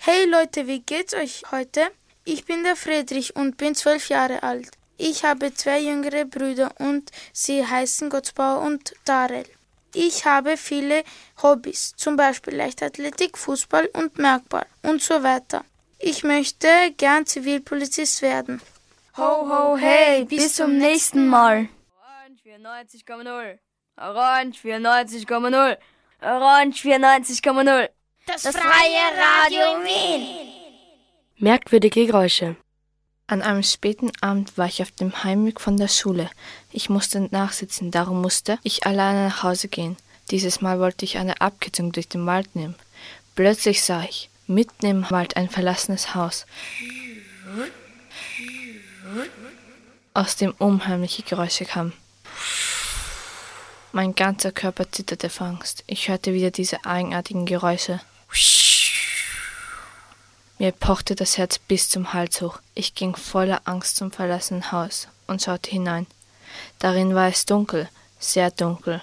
Hey 0.04 0.24
Leute, 0.24 0.66
wie 0.66 0.80
geht's 0.80 1.14
euch 1.14 1.44
heute? 1.52 1.80
Ich 2.24 2.44
bin 2.44 2.64
der 2.64 2.74
Friedrich 2.74 3.36
und 3.36 3.56
bin 3.56 3.76
zwölf 3.76 4.08
Jahre 4.08 4.42
alt. 4.42 4.72
Ich 4.98 5.24
habe 5.24 5.54
zwei 5.54 5.78
jüngere 5.78 6.24
Brüder 6.24 6.72
und 6.80 7.12
sie 7.32 7.64
heißen 7.64 8.10
Gottsbauer 8.10 8.62
und 8.62 8.94
Darel. 9.04 9.44
Ich 9.94 10.24
habe 10.24 10.56
viele 10.56 11.04
Hobbys, 11.40 11.94
zum 11.94 12.16
Beispiel 12.16 12.56
Leichtathletik, 12.56 13.38
Fußball 13.38 13.90
und 13.92 14.18
Merkball 14.18 14.66
und 14.82 15.00
so 15.00 15.22
weiter. 15.22 15.64
Ich 16.00 16.24
möchte 16.24 16.66
gern 16.96 17.24
Zivilpolizist 17.24 18.22
werden. 18.22 18.60
Ho, 19.16 19.48
ho, 19.48 19.76
hey, 19.76 20.24
bis 20.24 20.56
zum 20.56 20.78
nächsten 20.78 21.28
Mal. 21.28 21.68
Orange 21.96 22.42
94,0. 22.44 23.58
Orange 23.98 24.58
94,0. 24.64 25.78
Orange 26.22 26.82
94,0. 26.82 27.88
Das, 28.32 28.56
freie 28.56 28.64
Radio 28.64 29.84
Wien. 29.84 30.26
Merkwürdige 31.36 32.06
Geräusche. 32.06 32.56
An 33.26 33.42
einem 33.42 33.62
späten 33.62 34.10
Abend 34.22 34.56
war 34.56 34.66
ich 34.66 34.80
auf 34.80 34.90
dem 34.90 35.22
Heimweg 35.22 35.60
von 35.60 35.76
der 35.76 35.88
Schule. 35.88 36.30
Ich 36.70 36.88
musste 36.88 37.20
nachsitzen, 37.30 37.90
darum 37.90 38.22
musste 38.22 38.58
ich 38.62 38.86
alleine 38.86 39.28
nach 39.28 39.42
Hause 39.42 39.68
gehen. 39.68 39.98
Dieses 40.30 40.62
Mal 40.62 40.80
wollte 40.80 41.04
ich 41.04 41.18
eine 41.18 41.42
Abkürzung 41.42 41.92
durch 41.92 42.08
den 42.08 42.24
Wald 42.24 42.56
nehmen. 42.56 42.74
Plötzlich 43.34 43.82
sah 43.82 44.02
ich 44.02 44.30
mitten 44.46 44.86
im 44.86 45.10
Wald 45.10 45.36
ein 45.36 45.50
verlassenes 45.50 46.14
Haus, 46.14 46.46
aus 50.14 50.36
dem 50.36 50.52
unheimliche 50.52 51.22
Geräusche 51.22 51.66
kamen. 51.66 51.92
Mein 53.92 54.14
ganzer 54.14 54.52
Körper 54.52 54.90
zitterte 54.90 55.28
vor 55.28 55.48
Angst. 55.48 55.84
Ich 55.86 56.08
hörte 56.08 56.32
wieder 56.32 56.50
diese 56.50 56.82
eigenartigen 56.86 57.44
Geräusche. 57.44 58.00
Mir 60.58 60.72
pochte 60.72 61.16
das 61.16 61.38
Herz 61.38 61.58
bis 61.58 61.88
zum 61.88 62.12
Hals 62.12 62.40
hoch. 62.40 62.58
Ich 62.74 62.94
ging 62.94 63.16
voller 63.16 63.62
Angst 63.64 63.96
zum 63.96 64.12
verlassenen 64.12 64.70
Haus 64.70 65.08
und 65.26 65.42
schaute 65.42 65.70
hinein. 65.70 66.06
Darin 66.78 67.14
war 67.14 67.28
es 67.28 67.46
dunkel, 67.46 67.88
sehr 68.20 68.50
dunkel. 68.50 69.02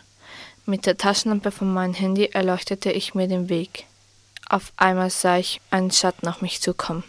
Mit 0.66 0.86
der 0.86 0.98
Taschenlampe 0.98 1.52
von 1.52 1.74
meinem 1.74 1.94
Handy 1.94 2.28
erleuchtete 2.28 2.92
ich 2.92 3.14
mir 3.16 3.28
den 3.28 3.50
Weg. 3.50 3.86
Auf 4.48 4.72
einmal 4.78 5.10
sah 5.10 5.38
ich 5.38 5.60
einen 5.70 5.92
Schatten 5.92 6.28
auf 6.28 6.42
mich 6.42 6.62
zukommen. 6.62 7.04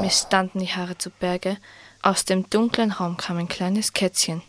Mir 0.00 0.10
standen 0.10 0.58
die 0.58 0.74
Haare 0.74 0.98
zu 0.98 1.10
Berge. 1.10 1.58
Aus 2.02 2.24
dem 2.24 2.50
dunklen 2.50 2.92
Raum 2.92 3.16
kam 3.16 3.38
ein 3.38 3.48
kleines 3.48 3.92
Kätzchen. 3.92 4.42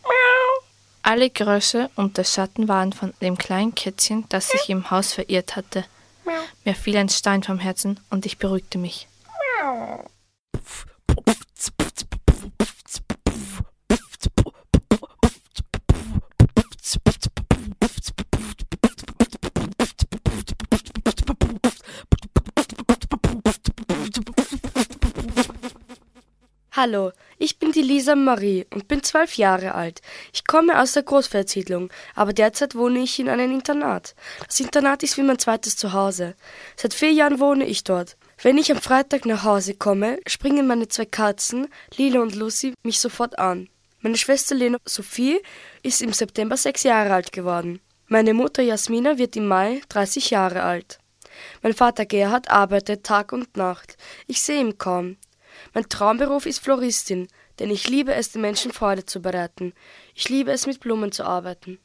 Alle 1.09 1.29
Geräusche 1.29 1.89
und 1.95 2.17
der 2.17 2.25
Schatten 2.25 2.67
waren 2.67 2.91
von 2.91 3.13
dem 3.21 3.37
kleinen 3.37 3.73
Kätzchen, 3.73 4.25
das 4.27 4.49
sich 4.49 4.67
im 4.67 4.91
Haus 4.91 5.13
verirrt 5.13 5.55
hatte. 5.55 5.85
Mir 6.65 6.75
fiel 6.75 6.97
ein 6.97 7.07
Stein 7.07 7.43
vom 7.43 7.59
Herzen 7.59 7.97
und 8.09 8.25
ich 8.25 8.39
beruhigte 8.39 8.77
mich. 8.77 9.07
Hallo, 26.73 27.13
die 27.77 27.83
Lisa 27.83 28.15
Marie 28.15 28.65
und 28.73 28.87
bin 28.87 29.03
zwölf 29.03 29.37
Jahre 29.37 29.75
alt. 29.75 30.01
Ich 30.33 30.47
komme 30.47 30.81
aus 30.81 30.93
der 30.93 31.03
Großfeldsiedlung, 31.03 31.91
aber 32.15 32.33
derzeit 32.33 32.73
wohne 32.73 32.99
ich 32.99 33.19
in 33.19 33.29
einem 33.29 33.51
Internat. 33.51 34.15
Das 34.47 34.59
Internat 34.59 35.03
ist 35.03 35.15
wie 35.17 35.21
mein 35.21 35.37
zweites 35.37 35.77
Zuhause. 35.77 36.33
Seit 36.75 36.95
vier 36.95 37.11
Jahren 37.11 37.39
wohne 37.39 37.67
ich 37.67 37.83
dort. 37.83 38.17
Wenn 38.41 38.57
ich 38.57 38.71
am 38.71 38.81
Freitag 38.81 39.27
nach 39.27 39.43
Hause 39.43 39.75
komme, 39.75 40.19
springen 40.25 40.65
meine 40.65 40.87
zwei 40.87 41.05
Katzen, 41.05 41.67
Lila 41.95 42.21
und 42.21 42.33
Lucy, 42.33 42.73
mich 42.81 42.99
sofort 42.99 43.37
an. 43.37 43.69
Meine 44.01 44.17
Schwester 44.17 44.55
Lena 44.55 44.79
Sophie 44.85 45.39
ist 45.83 46.01
im 46.01 46.13
September 46.13 46.57
sechs 46.57 46.81
Jahre 46.81 47.13
alt 47.13 47.31
geworden. 47.31 47.79
Meine 48.07 48.33
Mutter 48.33 48.63
Jasmina 48.63 49.19
wird 49.19 49.35
im 49.35 49.45
Mai 49.45 49.81
30 49.89 50.31
Jahre 50.31 50.63
alt. 50.63 50.97
Mein 51.61 51.75
Vater 51.75 52.07
Gerhard 52.07 52.49
arbeitet 52.49 53.03
Tag 53.03 53.33
und 53.33 53.55
Nacht. 53.55 53.97
Ich 54.25 54.41
sehe 54.41 54.61
ihn 54.61 54.79
kaum. 54.79 55.17
Mein 55.73 55.89
Traumberuf 55.89 56.45
ist 56.45 56.59
Floristin, 56.59 57.27
denn 57.59 57.69
ich 57.69 57.89
liebe 57.89 58.13
es, 58.13 58.31
den 58.31 58.41
Menschen 58.41 58.71
Freude 58.71 59.05
zu 59.05 59.21
bereiten. 59.21 59.73
Ich 60.13 60.29
liebe 60.29 60.51
es, 60.51 60.67
mit 60.67 60.79
Blumen 60.79 61.11
zu 61.11 61.25
arbeiten. 61.25 61.79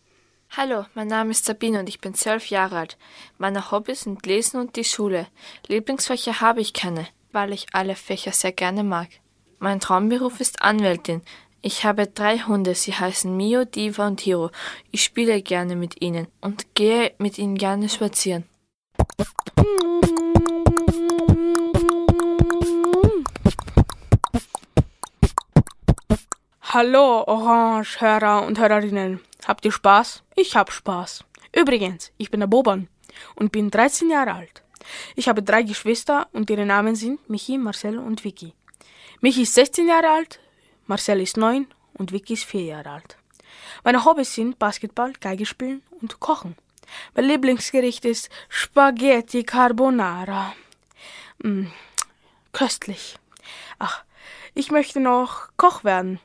Hallo, 0.55 0.85
mein 0.95 1.09
Name 1.09 1.31
ist 1.31 1.47
Sabine 1.47 1.81
und 1.81 1.89
ich 1.89 2.01
bin 2.01 2.15
zwölf 2.15 2.47
Jahre 2.47 2.77
alt. 2.77 2.99
Meine 3.39 3.71
Hobbys 3.71 4.03
sind 4.03 4.27
Lesen 4.27 4.61
und 4.61 4.77
die 4.77 4.85
Schule. 4.85 5.27
Lieblingsfächer 5.67 6.41
habe 6.43 6.61
ich 6.61 6.75
keine, 6.75 7.09
weil 7.33 7.53
ich 7.53 7.69
alle 7.73 7.97
Fächer 7.97 8.33
sehr 8.33 8.53
gerne 8.53 8.85
mag. 8.85 9.09
Mein 9.59 9.81
Traumberuf 9.81 10.41
ist 10.41 10.61
Anwältin. 10.61 11.23
Ich 11.63 11.85
habe 11.85 12.09
drei 12.09 12.39
Hunde, 12.39 12.75
sie 12.75 12.93
heißen 12.93 13.35
Mio, 13.35 13.65
Diva 13.65 14.09
und 14.09 14.21
Hiro. 14.21 14.51
Ich 14.91 15.05
spiele 15.05 15.41
gerne 15.41 15.77
mit 15.77 16.03
ihnen 16.03 16.27
und 16.41 16.75
gehe 16.75 17.13
mit 17.19 17.39
ihnen 17.39 17.57
gerne 17.57 17.89
spazieren. 17.89 18.45
Hallo, 26.75 27.25
Orange-Hörer 27.27 28.47
und 28.47 28.59
Hörerinnen. 28.59 29.21
Habt 29.47 29.67
ihr 29.67 29.73
Spaß? 29.73 30.23
Ich 30.37 30.57
hab 30.57 30.73
Spaß. 30.73 31.23
Übrigens, 31.55 32.13
ich 32.17 32.31
bin 32.31 32.41
der 32.41 32.47
Boban 32.47 32.89
und 33.35 33.53
bin 33.53 33.71
13 33.71 34.09
Jahre 34.09 34.33
alt. 34.33 34.63
Ich 35.15 35.29
habe 35.29 35.43
drei 35.43 35.65
Geschwister 35.65 36.29
und 36.33 36.49
ihre 36.49 36.65
Namen 36.65 36.95
sind 36.95 37.29
Michi, 37.29 37.59
Marcel 37.59 37.99
und 37.99 38.25
Vicky. 38.25 38.55
Michi 39.21 39.43
ist 39.43 39.53
16 39.53 39.87
Jahre 39.87 40.09
alt, 40.09 40.41
Marcel 40.87 41.21
ist 41.21 41.37
9 41.37 41.67
und 41.93 42.11
Vicky 42.11 42.33
ist 42.33 42.45
4 42.45 42.63
Jahre 42.63 42.89
alt. 42.89 43.19
Meine 43.85 44.07
Hobbys 44.07 44.33
sind 44.33 44.59
Basketball, 44.59 45.13
Geige 45.21 45.45
spielen 45.45 45.83
und 46.01 46.21
Kochen. 46.21 46.57
Mein 47.15 47.27
Lieblingsgericht 47.27 48.07
ist 48.07 48.31
Spaghetti 48.49 49.45
Carbonara. 49.45 50.55
Mm, 51.43 51.67
köstlich. 52.53 53.19
Ach, 53.79 54.05
ich 54.55 54.71
möchte 54.71 55.01
noch 55.01 55.49
Koch 55.59 55.85
werden. 55.85 56.19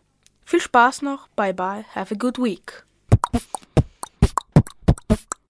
Viel 0.50 0.62
Spaß 0.62 1.02
noch. 1.02 1.28
Bye 1.36 1.54
bye. 1.54 1.84
Have 1.94 2.16
a 2.16 2.18
good 2.18 2.38
week. 2.40 2.86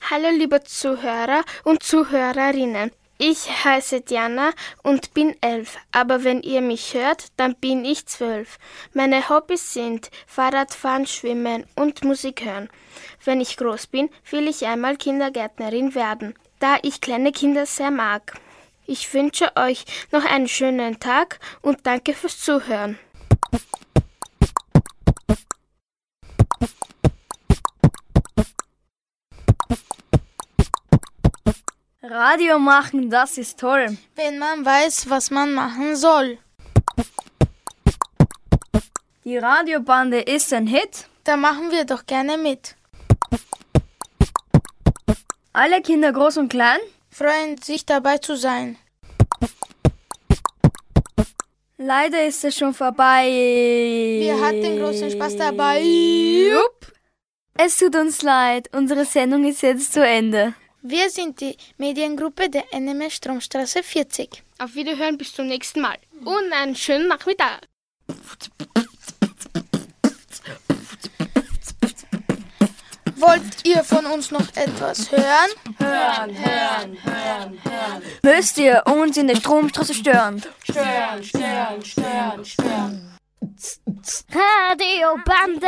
Hallo 0.09 0.29
liebe 0.31 0.63
Zuhörer 0.63 1.43
und 1.63 1.83
Zuhörerinnen. 1.83 2.89
Ich 3.19 3.63
heiße 3.63 4.01
Diana 4.01 4.53
und 4.81 5.13
bin 5.13 5.35
elf, 5.41 5.77
aber 5.91 6.23
wenn 6.23 6.41
ihr 6.41 6.61
mich 6.61 6.95
hört, 6.95 7.27
dann 7.37 7.53
bin 7.53 7.85
ich 7.85 8.07
zwölf. 8.07 8.57
Meine 8.91 9.29
Hobbys 9.29 9.71
sind 9.71 10.09
Fahrradfahren, 10.25 11.05
Schwimmen 11.05 11.67
und 11.75 12.03
Musik 12.03 12.43
hören. 12.43 12.67
Wenn 13.23 13.39
ich 13.39 13.55
groß 13.55 13.85
bin, 13.85 14.09
will 14.31 14.47
ich 14.47 14.65
einmal 14.65 14.97
Kindergärtnerin 14.97 15.93
werden, 15.93 16.33
da 16.57 16.77
ich 16.81 17.01
kleine 17.01 17.31
Kinder 17.31 17.67
sehr 17.67 17.91
mag. 17.91 18.33
Ich 18.87 19.13
wünsche 19.13 19.55
euch 19.57 19.85
noch 20.11 20.25
einen 20.25 20.47
schönen 20.47 20.99
Tag 20.99 21.39
und 21.61 21.85
danke 21.85 22.15
fürs 22.15 22.39
Zuhören. 22.39 22.97
Radio 32.09 32.57
machen, 32.57 33.09
das 33.09 33.37
ist 33.37 33.59
toll. 33.59 33.97
Wenn 34.15 34.39
man 34.39 34.65
weiß, 34.65 35.09
was 35.09 35.29
man 35.29 35.53
machen 35.53 35.95
soll. 35.95 36.37
Die 39.25 39.37
Radiobande 39.37 40.21
ist 40.21 40.53
ein 40.53 40.67
Hit. 40.67 41.07
Da 41.25 41.35
machen 41.35 41.69
wir 41.71 41.83
doch 41.83 42.05
gerne 42.05 42.37
mit. 42.37 42.75
Alle 45.51 45.81
Kinder 45.81 46.13
groß 46.13 46.37
und 46.37 46.49
klein 46.49 46.79
freuen 47.09 47.57
sich 47.57 47.85
dabei 47.85 48.19
zu 48.19 48.37
sein. 48.37 48.77
Leider 51.77 52.25
ist 52.25 52.45
es 52.45 52.57
schon 52.57 52.73
vorbei. 52.73 53.27
Wir 53.27 54.39
hatten 54.39 54.79
großen 54.79 55.11
Spaß 55.11 55.35
dabei. 55.35 55.81
Jupp. 55.81 56.93
Es 57.57 57.77
tut 57.77 57.95
uns 57.95 58.21
leid, 58.21 58.69
unsere 58.73 59.03
Sendung 59.03 59.43
ist 59.45 59.61
jetzt 59.61 59.91
zu 59.91 60.05
Ende. 60.05 60.53
Wir 60.89 61.09
sind 61.09 61.41
die 61.41 61.57
Mediengruppe 61.77 62.49
der 62.49 62.63
NMS 62.71 63.15
Stromstraße 63.15 63.83
40. 63.83 64.41
Auf 64.57 64.73
Wiederhören 64.73 65.17
bis 65.17 65.33
zum 65.33 65.47
nächsten 65.47 65.81
Mal 65.81 65.97
und 66.23 66.53
einen 66.53 66.77
schönen 66.77 67.09
Nachmittag. 67.09 67.59
Wollt 73.17 73.65
ihr 73.65 73.83
von 73.83 74.05
uns 74.05 74.31
noch 74.31 74.47
etwas 74.55 75.11
hören? 75.11 75.51
Hören, 75.77 76.37
hören, 76.37 76.97
hören, 77.03 77.59
hören. 77.63 78.01
Müsst 78.23 78.57
ihr 78.57 78.81
uns 78.85 79.17
in 79.17 79.27
der 79.27 79.35
Stromstraße 79.35 79.93
stören? 79.93 80.41
Stören, 80.63 81.21
stören, 81.21 81.83
stören, 81.83 82.45
stören. 82.45 83.17
Radiobande. 84.31 85.67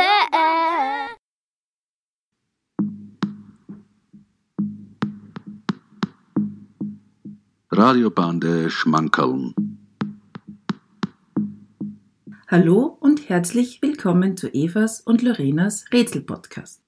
Radiobande 7.72 8.68
Schmankerln. 8.68 9.54
Hallo 12.48 12.98
und 12.98 13.28
herzlich 13.28 13.80
willkommen 13.80 14.36
zu 14.36 14.52
Evas 14.52 15.00
und 15.00 15.22
Lorenas 15.22 15.84
Rätselpodcast. 15.92 16.82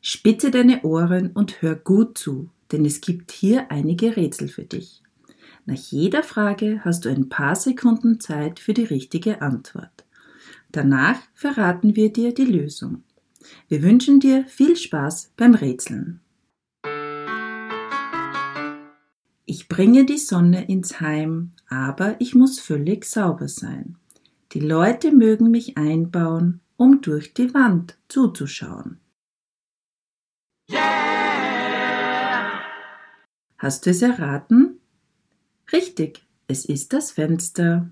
Spitze 0.00 0.50
deine 0.50 0.82
Ohren 0.82 1.30
und 1.30 1.62
hör 1.62 1.76
gut 1.76 2.18
zu, 2.18 2.50
denn 2.72 2.84
es 2.84 3.00
gibt 3.00 3.30
hier 3.30 3.70
einige 3.70 4.16
Rätsel 4.16 4.48
für 4.48 4.64
dich. 4.64 5.04
Nach 5.66 5.76
jeder 5.76 6.24
Frage 6.24 6.80
hast 6.84 7.04
du 7.04 7.10
ein 7.10 7.28
paar 7.28 7.54
Sekunden 7.54 8.18
Zeit 8.18 8.58
für 8.58 8.74
die 8.74 8.82
richtige 8.82 9.40
Antwort. 9.40 10.04
Danach 10.72 11.20
verraten 11.32 11.94
wir 11.94 12.12
dir 12.12 12.34
die 12.34 12.44
Lösung. 12.44 13.04
Wir 13.68 13.82
wünschen 13.82 14.20
dir 14.20 14.44
viel 14.46 14.76
Spaß 14.76 15.32
beim 15.36 15.54
Rätseln. 15.54 16.20
Ich 19.46 19.68
bringe 19.68 20.04
die 20.04 20.18
Sonne 20.18 20.68
ins 20.68 21.00
Heim, 21.00 21.52
aber 21.68 22.20
ich 22.20 22.34
muss 22.34 22.60
völlig 22.60 23.04
sauber 23.04 23.48
sein. 23.48 23.96
Die 24.52 24.60
Leute 24.60 25.12
mögen 25.12 25.50
mich 25.50 25.76
einbauen, 25.76 26.60
um 26.76 27.00
durch 27.00 27.34
die 27.34 27.52
Wand 27.54 27.96
zuzuschauen. 28.08 29.00
Yeah! 30.70 31.08
Hast 33.58 33.86
du 33.86 33.90
es 33.90 34.02
erraten? 34.02 34.78
Richtig, 35.72 36.24
es 36.46 36.64
ist 36.64 36.92
das 36.92 37.10
Fenster. 37.10 37.90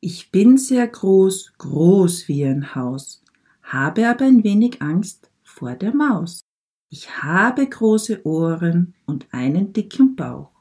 Ich 0.00 0.30
bin 0.30 0.58
sehr 0.58 0.86
groß, 0.86 1.54
groß 1.58 2.28
wie 2.28 2.44
ein 2.44 2.74
Haus, 2.76 3.22
habe 3.62 4.08
aber 4.08 4.26
ein 4.26 4.44
wenig 4.44 4.80
Angst 4.80 5.30
vor 5.42 5.74
der 5.74 5.92
Maus. 5.92 6.40
Ich 6.88 7.22
habe 7.22 7.68
große 7.68 8.24
Ohren 8.24 8.94
und 9.06 9.26
einen 9.32 9.72
dicken 9.72 10.14
Bauch 10.14 10.52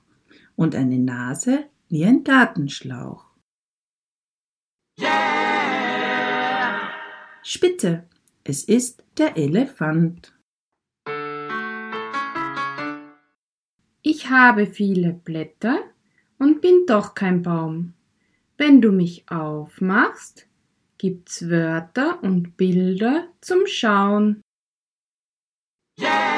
und 0.55 0.73
eine 0.73 0.97
Nase 0.97 1.65
wie 1.87 2.03
ein 2.03 2.23
Gartenschlauch. 2.23 3.25
Yeah! 4.99 5.37
Spitze, 7.43 8.03
es 8.43 8.63
ist 8.63 9.03
der 9.17 9.37
Elefant. 9.37 10.33
Ich 14.01 14.29
habe 14.29 14.65
viele 14.65 15.13
Blätter 15.13 15.79
und 16.39 16.59
bin 16.59 16.85
doch 16.87 17.13
kein 17.13 17.43
Baum. 17.43 17.93
Wenn 18.57 18.81
du 18.81 18.91
mich 18.91 19.23
aufmachst, 19.29 20.47
gibt's 20.97 21.47
Wörter 21.47 22.23
und 22.23 22.57
Bilder 22.57 23.27
zum 23.39 23.67
Schauen. 23.67 24.41
Yeah! 25.99 26.37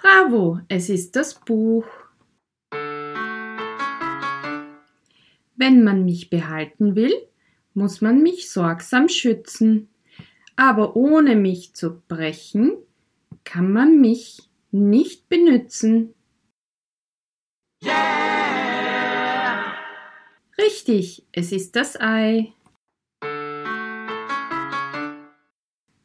Bravo, 0.00 0.60
es 0.68 0.88
ist 0.88 1.16
das 1.16 1.34
Buch. 1.34 1.84
Wenn 5.54 5.84
man 5.84 6.06
mich 6.06 6.30
behalten 6.30 6.96
will, 6.96 7.12
muss 7.74 8.00
man 8.00 8.22
mich 8.22 8.50
sorgsam 8.50 9.10
schützen. 9.10 9.90
Aber 10.56 10.96
ohne 10.96 11.36
mich 11.36 11.74
zu 11.74 12.00
brechen, 12.08 12.76
kann 13.44 13.70
man 13.70 14.00
mich 14.00 14.48
nicht 14.70 15.28
benützen. 15.28 16.14
Richtig, 20.66 21.24
es 21.30 21.52
ist 21.52 21.76
das 21.76 22.00
Ei. 22.00 22.52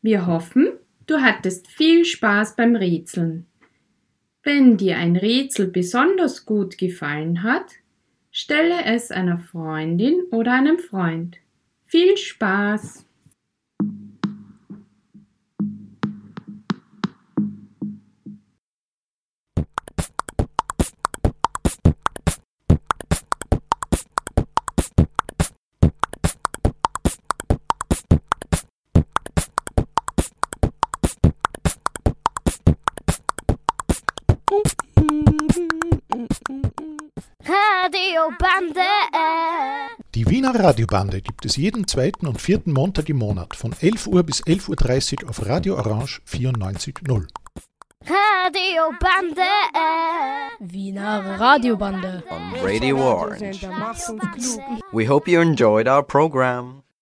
Wir 0.03 0.27
hoffen, 0.27 0.73
du 1.07 1.17
hattest 1.19 1.67
viel 1.67 2.05
Spaß 2.05 2.55
beim 2.55 2.75
Rätseln. 2.75 3.47
Wenn 4.43 4.77
dir 4.77 4.97
ein 4.97 5.15
Rätsel 5.15 5.65
besonders 5.67 6.45
gut 6.45 6.77
gefallen 6.77 7.41
hat, 7.41 7.71
stelle 8.29 8.85
es 8.85 9.09
einer 9.09 9.39
Freundin 9.39 10.25
oder 10.29 10.53
einem 10.53 10.77
Freund. 10.77 11.37
Viel 11.87 12.15
Spaß! 12.15 13.07
Radiobande 40.63 41.21
gibt 41.21 41.43
es 41.45 41.55
jeden 41.55 41.87
zweiten 41.87 42.27
und 42.27 42.39
vierten 42.39 42.71
Montag 42.71 43.09
im 43.09 43.17
Monat 43.17 43.55
von 43.55 43.73
11 43.79 44.05
Uhr 44.05 44.21
bis 44.21 44.43
11.30 44.43 45.23
Uhr 45.23 45.29
auf 45.31 45.43
Radio 45.47 45.75
Orange 45.75 46.21
94.0. 46.29 47.27
Radiobande. 48.05 49.41
Wiener 50.59 51.39
Radiobande. 51.39 52.23
On 52.29 52.63
Radio 52.63 52.97
Orange. 52.97 53.67
We 54.91 55.07
hope 55.07 55.27
you 55.27 55.41
enjoyed 55.41 55.87
our 55.87 56.03
program. 56.03 56.80